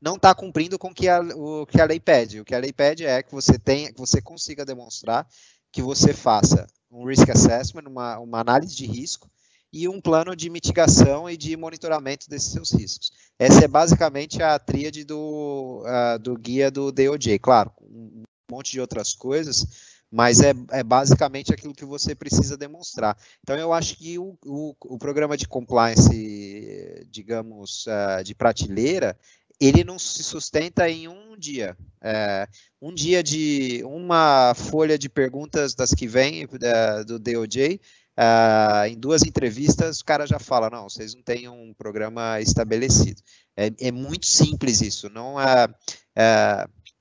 [0.00, 2.40] não está cumprindo com que a, o que a lei pede.
[2.40, 5.26] O que a lei pede é que você tenha, que você consiga demonstrar
[5.70, 9.30] que você faça um risk assessment, uma, uma análise de risco,
[9.72, 13.10] e um plano de mitigação e de monitoramento desses seus riscos.
[13.38, 17.38] Essa é basicamente a tríade do, uh, do guia do DOJ.
[17.38, 19.66] Claro, um monte de outras coisas,
[20.10, 23.16] mas é, é, basicamente aquilo que você precisa demonstrar.
[23.42, 29.16] Então, eu acho que o, o, o programa de compliance, digamos, uh, de prateleira,
[29.58, 31.76] ele não se sustenta em um dia.
[32.02, 32.48] É,
[32.80, 37.80] um dia de uma folha de perguntas das que vem uh, do DOJ
[38.18, 43.22] Uh, em duas entrevistas, o cara já fala: não, vocês não têm um programa estabelecido.
[43.56, 45.66] É, é muito simples isso, não é,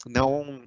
[0.07, 0.61] não,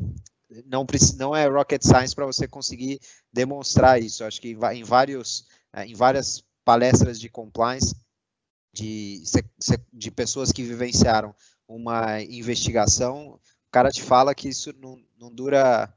[0.66, 3.01] não, não é rocket science para você conseguir
[3.33, 4.25] demonstrar isso.
[4.25, 7.95] Acho que em, vários é, em várias palestras de compliance
[8.73, 9.23] de,
[9.93, 11.35] de pessoas que vivenciaram
[11.66, 15.93] uma investigação, o cara te fala que isso não, não dura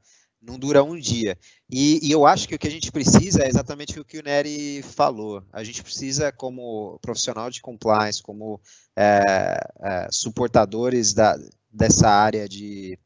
[0.48, 1.38] não dura um dia.
[1.70, 4.22] E, e, eu acho que o que a gente precisa é exatamente o que o
[4.22, 5.44] Nery falou.
[5.52, 8.60] A gente precisa, como profissional de compliance, como
[8.96, 11.36] é, é, suportadores da,
[11.70, 12.98] dessa área de,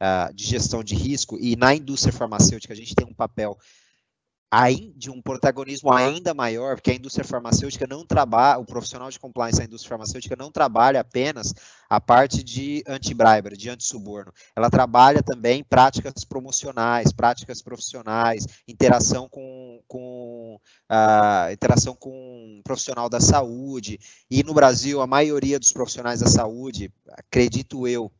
[0.00, 3.58] uh, de gestão de risco, e na indústria farmacêutica a gente tem um papel
[4.96, 9.58] de um protagonismo ainda maior, porque a indústria farmacêutica não trabalha, o profissional de compliance
[9.58, 11.54] da indústria farmacêutica não trabalha apenas
[11.88, 14.32] a parte de anti-bribery, de anti-suborno.
[14.56, 20.60] Ela trabalha também práticas promocionais, práticas profissionais, interação com, com
[20.90, 24.00] uh, interação com um profissional da saúde.
[24.28, 28.10] E no Brasil, a maioria dos profissionais da saúde, acredito eu,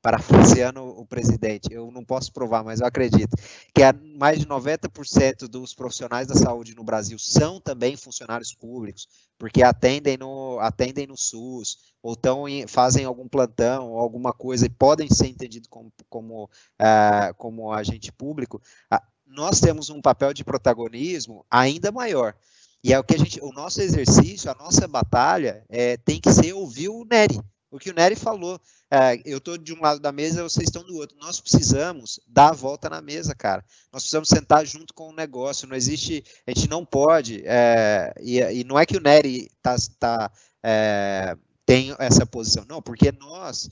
[0.00, 3.36] parafraseando o presidente, eu não posso provar, mas eu acredito,
[3.74, 3.82] que
[4.16, 10.16] mais de 90% dos profissionais da saúde no Brasil são também funcionários públicos, porque atendem
[10.16, 15.08] no, atendem no SUS, ou tão em, fazem algum plantão, ou alguma coisa, e podem
[15.08, 18.62] ser entendidos como, como, uh, como agente público,
[19.26, 22.34] nós temos um papel de protagonismo ainda maior.
[22.82, 26.32] E é o que a gente, o nosso exercício, a nossa batalha é, tem que
[26.32, 28.60] ser ouvir o Nery, o que o Nery falou.
[28.90, 31.16] É, eu estou de um lado da mesa, vocês estão do outro.
[31.20, 33.64] Nós precisamos dar a volta na mesa, cara.
[33.92, 35.68] Nós precisamos sentar junto com o negócio.
[35.68, 37.42] Não existe, a gente não pode.
[37.44, 40.30] É, e, e, não é que o Nery tá, tá,
[40.62, 41.36] é,
[41.66, 43.68] tem essa posição, não, porque nós,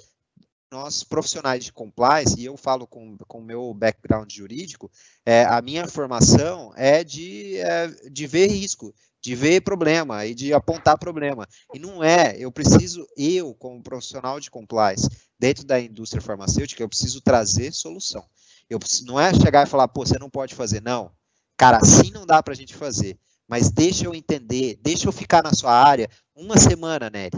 [0.70, 4.90] nós profissionais de compliance, e eu falo com o meu background jurídico,
[5.24, 8.94] é, a minha formação é de, é, de ver risco,
[9.26, 11.48] de ver problema e de apontar problema.
[11.74, 16.88] E não é, eu preciso, eu, como profissional de compliance, dentro da indústria farmacêutica, eu
[16.88, 18.24] preciso trazer solução.
[18.70, 20.80] Eu preciso, não é chegar e falar, pô, você não pode fazer.
[20.80, 21.10] Não.
[21.56, 23.18] Cara, assim não dá para a gente fazer.
[23.48, 27.36] Mas deixa eu entender, deixa eu ficar na sua área uma semana, Nery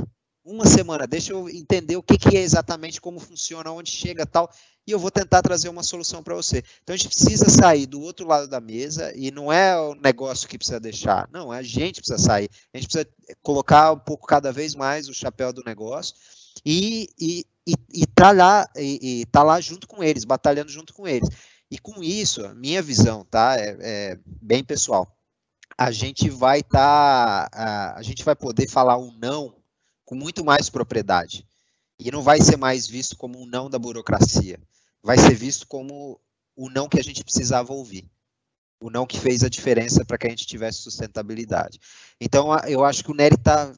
[0.49, 4.51] uma semana, deixa eu entender o que, que é exatamente, como funciona, onde chega tal,
[4.87, 6.65] e eu vou tentar trazer uma solução para você.
[6.83, 10.49] Então a gente precisa sair do outro lado da mesa, e não é o negócio
[10.49, 13.07] que precisa deixar, não, a gente precisa sair, a gente precisa
[13.43, 16.15] colocar um pouco cada vez mais o chapéu do negócio
[16.65, 20.95] e, e, e, e tá lá, e, e tá lá junto com eles, batalhando junto
[20.95, 21.29] com eles.
[21.70, 25.07] E com isso, minha visão, tá, é, é bem pessoal,
[25.77, 29.57] a gente vai estar, tá, a, a gente vai poder falar um não
[30.09, 31.47] com muito mais propriedade.
[32.01, 34.59] E não vai ser mais visto como um não da burocracia.
[35.02, 36.18] Vai ser visto como
[36.56, 38.10] o não que a gente precisava ouvir.
[38.80, 41.78] O não que fez a diferença para que a gente tivesse sustentabilidade.
[42.18, 43.70] Então, eu acho que o Nery está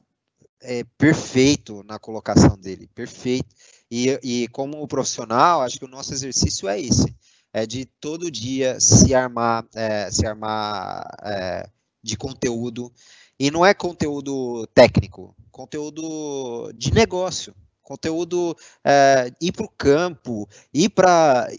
[0.61, 3.53] é, perfeito na colocação dele, perfeito.
[3.91, 7.13] E, e como profissional, acho que o nosso exercício é esse,
[7.51, 11.69] é de todo dia se armar, é, se armar é,
[12.01, 12.89] de conteúdo
[13.37, 17.53] e não é conteúdo técnico, conteúdo de negócio,
[17.91, 18.55] conteúdo
[18.85, 21.49] é, ir para o campo, ir para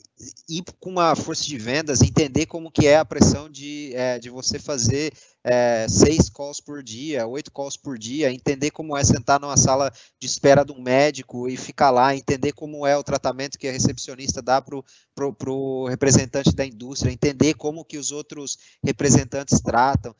[0.48, 4.30] ir com uma força de vendas, entender como que é a pressão de, é, de
[4.30, 5.12] você fazer
[5.44, 9.92] é, seis calls por dia, oito calls por dia, entender como é sentar numa sala
[10.18, 13.72] de espera de um médico e ficar lá, entender como é o tratamento que a
[13.72, 20.14] recepcionista dá para o representante da indústria, entender como que os outros representantes tratam,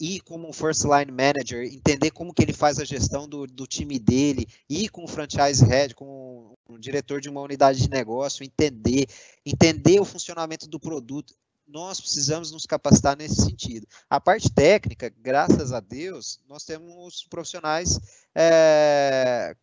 [0.00, 3.98] ir como first line manager, entender como que ele faz a gestão do, do time
[3.98, 9.06] dele, ir com o franchise head, com o diretor de uma unidade de negócio, entender,
[9.44, 11.34] entender o funcionamento do produto.
[11.66, 13.86] Nós precisamos nos capacitar nesse sentido.
[14.08, 17.98] A parte técnica, graças a Deus, nós temos profissionais
[18.34, 19.54] é,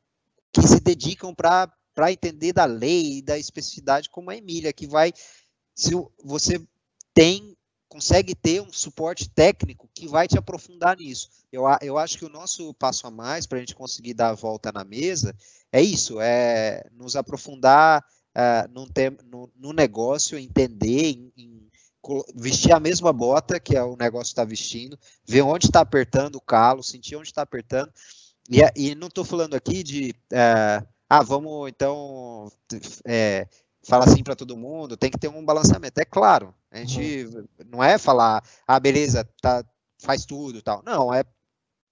[0.51, 5.13] que se dedicam para entender da lei e da especificidade, como a Emília, que vai.
[5.73, 5.91] Se
[6.23, 6.61] você
[7.13, 7.57] tem
[7.95, 11.29] consegue ter um suporte técnico que vai te aprofundar nisso.
[11.49, 14.35] Eu, eu acho que o nosso passo a mais para a gente conseguir dar a
[14.35, 15.33] volta na mesa
[15.71, 18.03] é isso, é nos aprofundar
[18.35, 21.69] uh, num tem, no, no, negócio, entender, em, em,
[22.35, 26.41] vestir a mesma bota que é o negócio está vestindo, ver onde está apertando o
[26.41, 27.93] calo, sentir onde está apertando.
[28.49, 32.51] E, e não estou falando aqui de, uh, ah, vamos então
[33.05, 33.47] é,
[33.85, 35.99] fala assim para todo mundo, tem que ter um balanceamento.
[35.99, 37.47] É claro, a gente uhum.
[37.69, 39.63] não é falar, ah, beleza, tá,
[39.99, 40.83] faz tudo tal.
[40.85, 41.23] Não, é,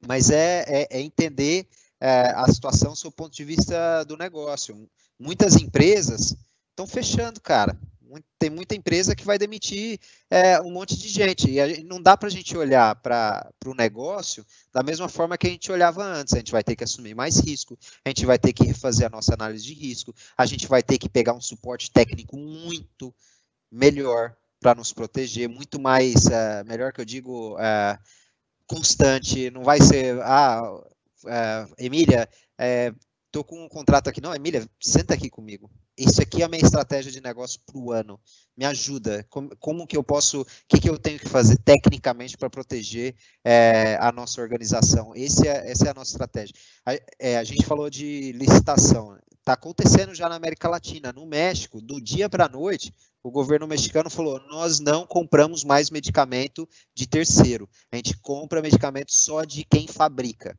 [0.06, 1.68] mas é, é, é entender
[2.00, 4.90] é, a situação do ponto de vista do negócio.
[5.20, 6.36] Muitas empresas
[6.72, 7.78] estão fechando, cara
[8.40, 10.00] tem muita empresa que vai demitir
[10.30, 11.50] é, um monte de gente.
[11.50, 15.50] E não dá para a gente olhar para o negócio da mesma forma que a
[15.50, 16.34] gente olhava antes.
[16.34, 19.10] A gente vai ter que assumir mais risco, a gente vai ter que refazer a
[19.10, 23.14] nossa análise de risco, a gente vai ter que pegar um suporte técnico muito
[23.72, 28.00] melhor para nos proteger, muito mais, uh, melhor que eu digo, uh,
[28.66, 30.82] constante, não vai ser, ah,
[31.28, 32.94] é, Emília, é,
[33.32, 34.22] tô com um contrato aqui.
[34.22, 35.70] Não, Emília, senta aqui comigo.
[35.98, 38.20] Isso aqui é a minha estratégia de negócio para o ano.
[38.58, 39.24] Me ajuda.
[39.30, 43.16] Como, como, que eu posso, o que, que eu tenho que fazer tecnicamente para proteger
[43.44, 45.14] é, a nossa organização?
[45.16, 46.56] Esse é, essa é a nossa estratégia.
[46.84, 49.18] A, é, a gente falou de licitação.
[49.40, 51.14] Está acontecendo já na América Latina.
[51.14, 52.92] No México, do dia para a noite,
[53.22, 57.70] o governo mexicano falou: nós não compramos mais medicamento de terceiro.
[57.92, 60.58] A gente compra medicamento só de quem fabrica.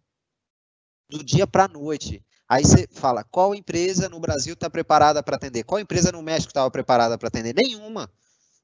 [1.10, 2.24] Do dia para a noite.
[2.48, 5.64] Aí você fala, qual empresa no Brasil está preparada para atender?
[5.64, 7.54] Qual empresa no México estava preparada para atender?
[7.54, 8.10] Nenhuma.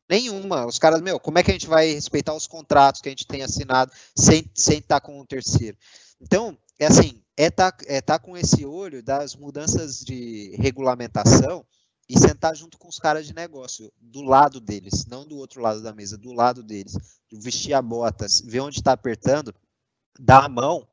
[0.09, 0.67] Nenhuma.
[0.67, 3.27] Os caras, meu, como é que a gente vai respeitar os contratos que a gente
[3.27, 5.79] tem assinado sem estar tá com um terceiro?
[6.21, 11.65] Então, é assim, é estar tá, é tá com esse olho das mudanças de regulamentação
[12.09, 15.81] e sentar junto com os caras de negócio, do lado deles, não do outro lado
[15.81, 16.99] da mesa, do lado deles.
[17.33, 19.55] Vestir a bota, ver onde está apertando,
[20.19, 20.87] dar a mão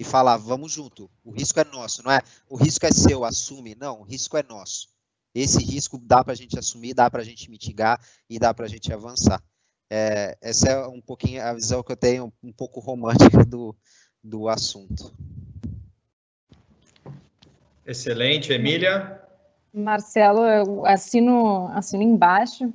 [0.00, 2.22] e falar, vamos junto, o risco é nosso, não é?
[2.48, 3.74] O risco é seu, assume.
[3.74, 4.88] Não, o risco é nosso.
[5.34, 8.64] Esse risco dá para a gente assumir, dá para a gente mitigar e dá para
[8.64, 9.42] a gente avançar.
[9.90, 13.76] É, essa é um pouquinho a visão que eu tenho, um pouco romântica do,
[14.24, 15.12] do assunto.
[17.84, 19.20] Excelente, Emília.
[19.70, 22.72] Marcelo, eu assino, assino embaixo.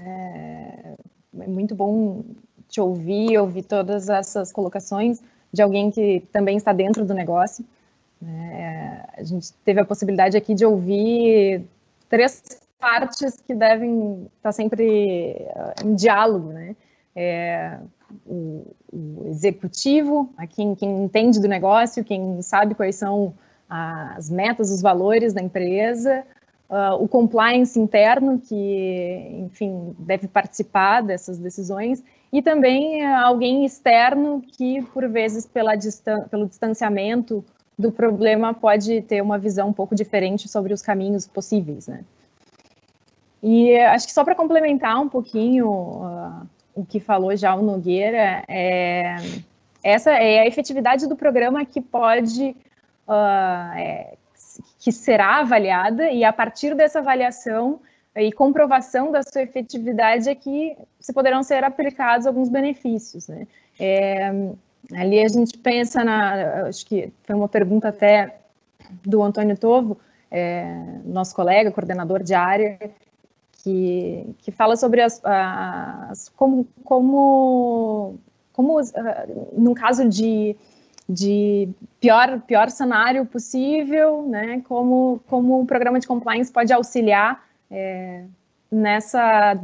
[0.00, 0.96] É,
[1.38, 2.24] é muito bom
[2.66, 5.20] te ouvir, ouvir todas essas colocações
[5.56, 7.64] de alguém que também está dentro do negócio.
[8.22, 11.64] É, a gente teve a possibilidade aqui de ouvir
[12.08, 12.42] três
[12.78, 16.76] partes que devem estar sempre eh, em diálogo, né?
[17.14, 17.78] É,
[18.26, 23.34] o, o, executivo, a quem, quem entende do negócio, quem sabe quais são
[23.68, 26.22] as metas, os valores da empresa,
[26.68, 34.42] uh, o compliance interno, que, enfim, deve participar dessas decisões, e também uh, alguém externo
[34.56, 37.44] que, por vezes, pela distan pelo distanciamento
[37.78, 42.04] do problema, pode ter uma visão um pouco diferente sobre os caminhos possíveis, né?
[43.42, 48.42] E acho que só para complementar um pouquinho uh, o que falou já o Nogueira,
[48.48, 49.16] é,
[49.82, 52.56] essa é a efetividade do programa que pode
[53.06, 54.14] uh, é,
[54.80, 57.80] que será avaliada e a partir dessa avaliação
[58.16, 63.28] e comprovação da sua efetividade é que se poderão ser aplicados alguns benefícios.
[63.28, 63.46] Né?
[63.78, 64.30] É,
[64.94, 68.38] ali a gente pensa na, acho que foi uma pergunta até
[69.04, 69.98] do Antônio Tovo,
[70.30, 70.64] é,
[71.04, 72.78] nosso colega, coordenador de área,
[73.62, 78.18] que, que fala sobre as, as como, como,
[78.52, 78.84] como, uh,
[79.52, 80.56] num caso de
[81.08, 81.68] de
[82.00, 84.60] pior, pior cenário possível, né?
[84.66, 88.24] Como, como o programa de compliance pode auxiliar é,
[88.70, 89.60] nessa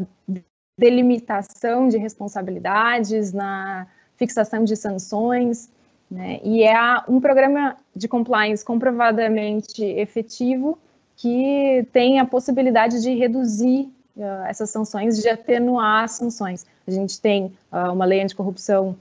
[0.78, 5.70] delimitação de responsabilidades, na fixação de sanções,
[6.12, 6.40] né?
[6.44, 6.76] E é
[7.08, 10.78] um programa de compliance comprovadamente efetivo
[11.16, 16.66] que tem a possibilidade de reduzir uh, essas sanções, de atenuar as sanções.
[16.86, 18.94] A gente tem uh, uma lei anticorrupção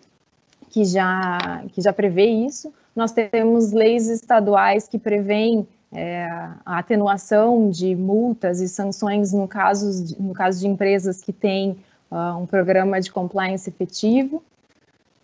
[0.70, 2.74] que já, que já prevê isso.
[2.96, 6.26] Nós temos leis estaduais que prevêem é,
[6.66, 11.78] a atenuação de multas e sanções no caso de, no caso de empresas que têm
[12.10, 14.42] uh, um programa de compliance efetivo.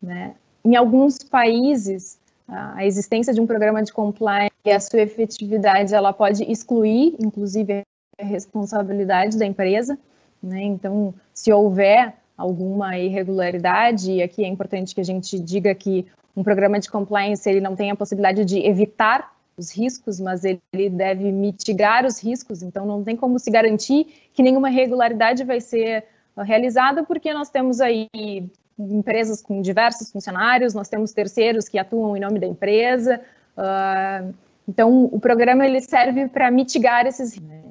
[0.02, 0.36] Né?
[0.66, 6.12] Em alguns países, a existência de um programa de compliance e a sua efetividade ela
[6.14, 7.84] pode excluir, inclusive,
[8.20, 9.98] a responsabilidade da empresa.
[10.42, 10.64] Né?
[10.64, 16.44] Então, se houver alguma irregularidade, e aqui é importante que a gente diga que um
[16.44, 21.32] programa de compliance ele não tem a possibilidade de evitar os riscos, mas ele deve
[21.32, 26.06] mitigar os riscos, então não tem como se garantir que nenhuma irregularidade vai ser
[26.44, 28.08] realizada, porque nós temos aí
[28.78, 33.20] empresas com diversos funcionários, nós temos terceiros que atuam em nome da empresa,
[33.58, 34.34] uh,
[34.68, 37.50] então o programa ele serve para mitigar esses riscos.
[37.50, 37.64] Né?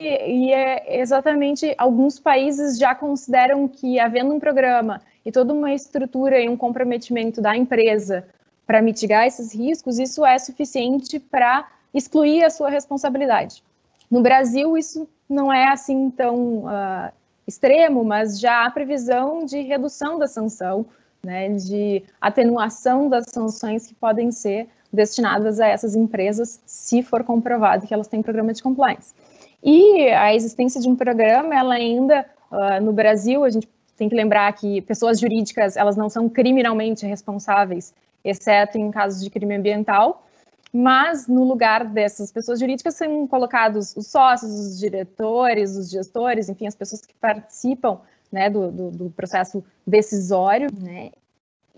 [0.00, 6.40] E, é exatamente alguns países já consideram que, havendo um programa e toda uma estrutura
[6.40, 8.24] e um comprometimento da empresa
[8.68, 13.64] para mitigar esses riscos, isso é suficiente para excluir a sua responsabilidade.
[14.10, 17.10] No Brasil, isso não é assim tão uh,
[17.46, 20.84] extremo, mas já há previsão de redução da sanção,
[21.24, 27.86] né, de atenuação das sanções que podem ser destinadas a essas empresas, se for comprovado
[27.86, 29.14] que elas têm programa de compliance.
[29.62, 33.66] E a existência de um programa, ela ainda, uh, no Brasil, a gente
[33.96, 37.94] tem que lembrar que pessoas jurídicas, elas não são criminalmente responsáveis,
[38.28, 40.26] exceto em casos de crime ambiental,
[40.72, 46.66] mas no lugar dessas pessoas jurídicas são colocados os sócios, os diretores, os gestores, enfim,
[46.66, 48.00] as pessoas que participam
[48.30, 51.10] né, do, do, do processo decisório, né?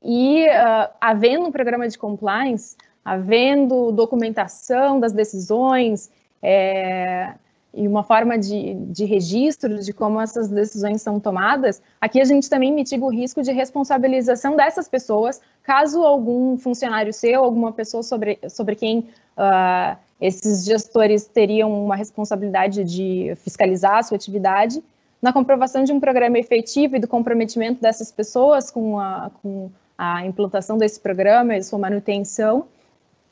[0.02, 6.10] e uh, havendo um programa de compliance, havendo documentação das decisões
[6.42, 7.34] é,
[7.72, 12.50] e uma forma de, de registro de como essas decisões são tomadas, aqui a gente
[12.50, 18.38] também mitiga o risco de responsabilização dessas pessoas, caso algum funcionário seu, alguma pessoa sobre,
[18.48, 18.98] sobre quem
[19.36, 24.82] uh, esses gestores teriam uma responsabilidade de fiscalizar a sua atividade,
[25.22, 30.24] na comprovação de um programa efetivo e do comprometimento dessas pessoas com a, com a
[30.24, 32.66] implantação desse programa e sua manutenção,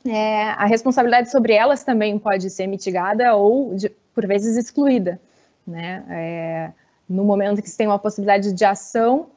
[0.05, 5.17] é, a responsabilidade sobre elas também pode ser mitigada ou, de, por vezes, excluída.
[5.65, 6.03] Né?
[6.09, 6.71] É,
[7.07, 9.27] no momento que se tem uma possibilidade de ação,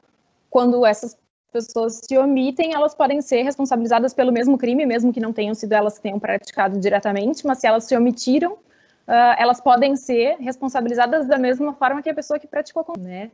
[0.50, 1.16] quando essas
[1.52, 5.72] pessoas se omitem, elas podem ser responsabilizadas pelo mesmo crime, mesmo que não tenham sido
[5.72, 11.28] elas que tenham praticado diretamente, mas se elas se omitiram, uh, elas podem ser responsabilizadas
[11.28, 13.30] da mesma forma que a pessoa que praticou, né?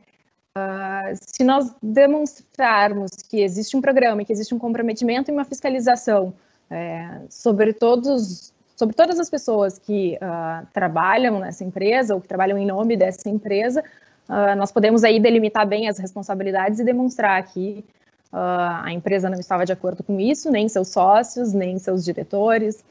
[0.55, 6.31] Uh, se nós demonstrarmos que existe um programa, que existe um comprometimento e uma fiscalização
[6.69, 12.57] é, sobre todos sobre todas as pessoas que uh, trabalham nessa empresa ou que trabalham
[12.57, 13.83] em nome dessa empresa,
[14.29, 17.83] uh, nós podemos aí delimitar bem as responsabilidades e demonstrar que
[18.31, 22.81] uh, a empresa não estava de acordo com isso, nem seus sócios, nem seus diretores,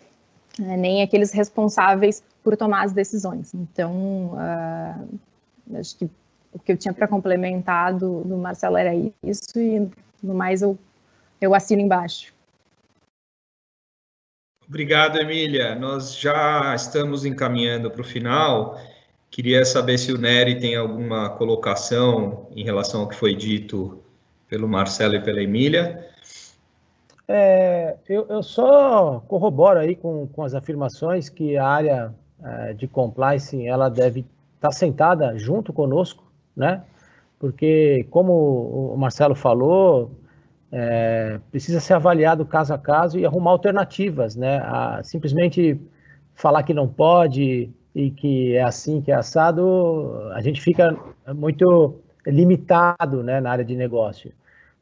[0.58, 3.54] né, nem aqueles responsáveis por tomar as decisões.
[3.54, 4.32] Então,
[5.74, 6.04] acho que
[6.52, 8.92] o que eu tinha para complementar do, do Marcelo era
[9.22, 9.88] isso, e
[10.22, 10.76] no mais eu,
[11.40, 12.36] eu assino embaixo.
[14.68, 15.74] Obrigado, Emília.
[15.74, 18.78] Nós já estamos encaminhando para o final.
[19.30, 23.98] Queria saber se o Nery tem alguma colocação em relação ao que foi dito
[24.46, 26.06] pelo Marcelo e pela Emília.
[27.26, 32.86] É, eu, eu, só corroboro aí com, com as afirmações que a área é, de
[32.86, 36.24] compliance ela deve estar tá sentada junto conosco,
[36.54, 36.82] né?
[37.38, 40.10] Porque, como o Marcelo falou,
[40.70, 44.58] é, precisa ser avaliado caso a caso e arrumar alternativas, né?
[44.58, 45.80] A, simplesmente
[46.34, 50.96] falar que não pode e que é assim, que é assado, a gente fica
[51.34, 54.32] muito limitado né, na área de negócio.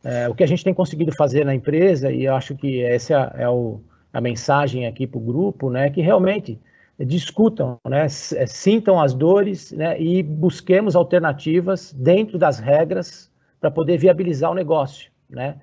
[0.04, 3.32] É, o que a gente tem conseguido fazer na empresa, e eu acho que essa
[3.36, 3.80] é, o,
[4.12, 6.60] a mensagem aqui para o grupo, né, que realmente
[6.98, 13.30] discutam, né, sintam as dores né, e busquemos alternativas dentro das regras
[13.60, 15.10] para poder viabilizar o negócio.
[15.28, 15.56] Né?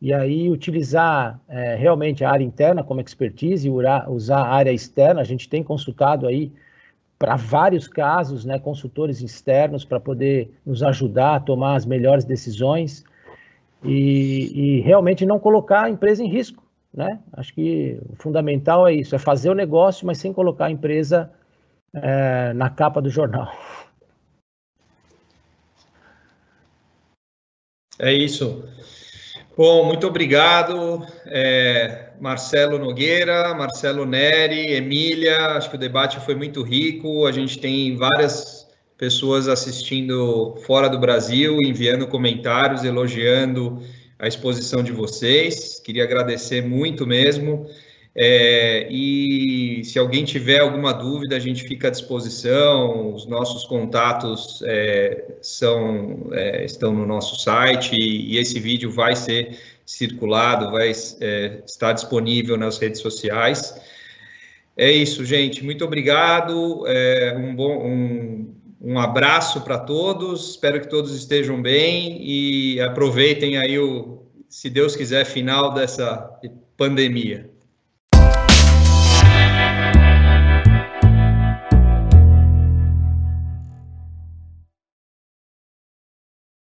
[0.00, 3.68] E aí utilizar é, realmente a área interna como expertise
[4.08, 5.20] usar a área externa.
[5.20, 6.50] A gente tem consultado aí
[7.18, 13.04] para vários casos, né, consultores externos para poder nos ajudar a tomar as melhores decisões
[13.84, 16.62] e, e, realmente não colocar a empresa em risco,
[16.92, 17.18] né?
[17.32, 21.30] Acho que o fundamental é isso, é fazer o negócio, mas sem colocar a empresa
[21.94, 23.50] é, na capa do jornal.
[27.98, 28.64] É isso.
[29.56, 35.56] Bom, muito obrigado, é, Marcelo Nogueira, Marcelo Neri, Emília.
[35.56, 37.26] Acho que o debate foi muito rico.
[37.26, 38.66] A gente tem várias
[38.96, 43.82] pessoas assistindo fora do Brasil, enviando comentários, elogiando
[44.18, 45.80] a exposição de vocês.
[45.80, 47.66] Queria agradecer muito mesmo.
[48.14, 53.14] É, e se alguém tiver alguma dúvida, a gente fica à disposição.
[53.14, 59.14] Os nossos contatos é, são, é, estão no nosso site e, e, esse vídeo vai
[59.14, 63.74] ser circulado, vai é, estar disponível nas redes sociais.
[64.76, 65.64] É isso, gente.
[65.64, 66.86] Muito obrigado.
[66.86, 70.50] É, um bom um, um abraço para todos.
[70.50, 76.28] Espero que todos estejam bem e aproveitem aí o, se Deus quiser, final dessa
[76.76, 77.49] pandemia.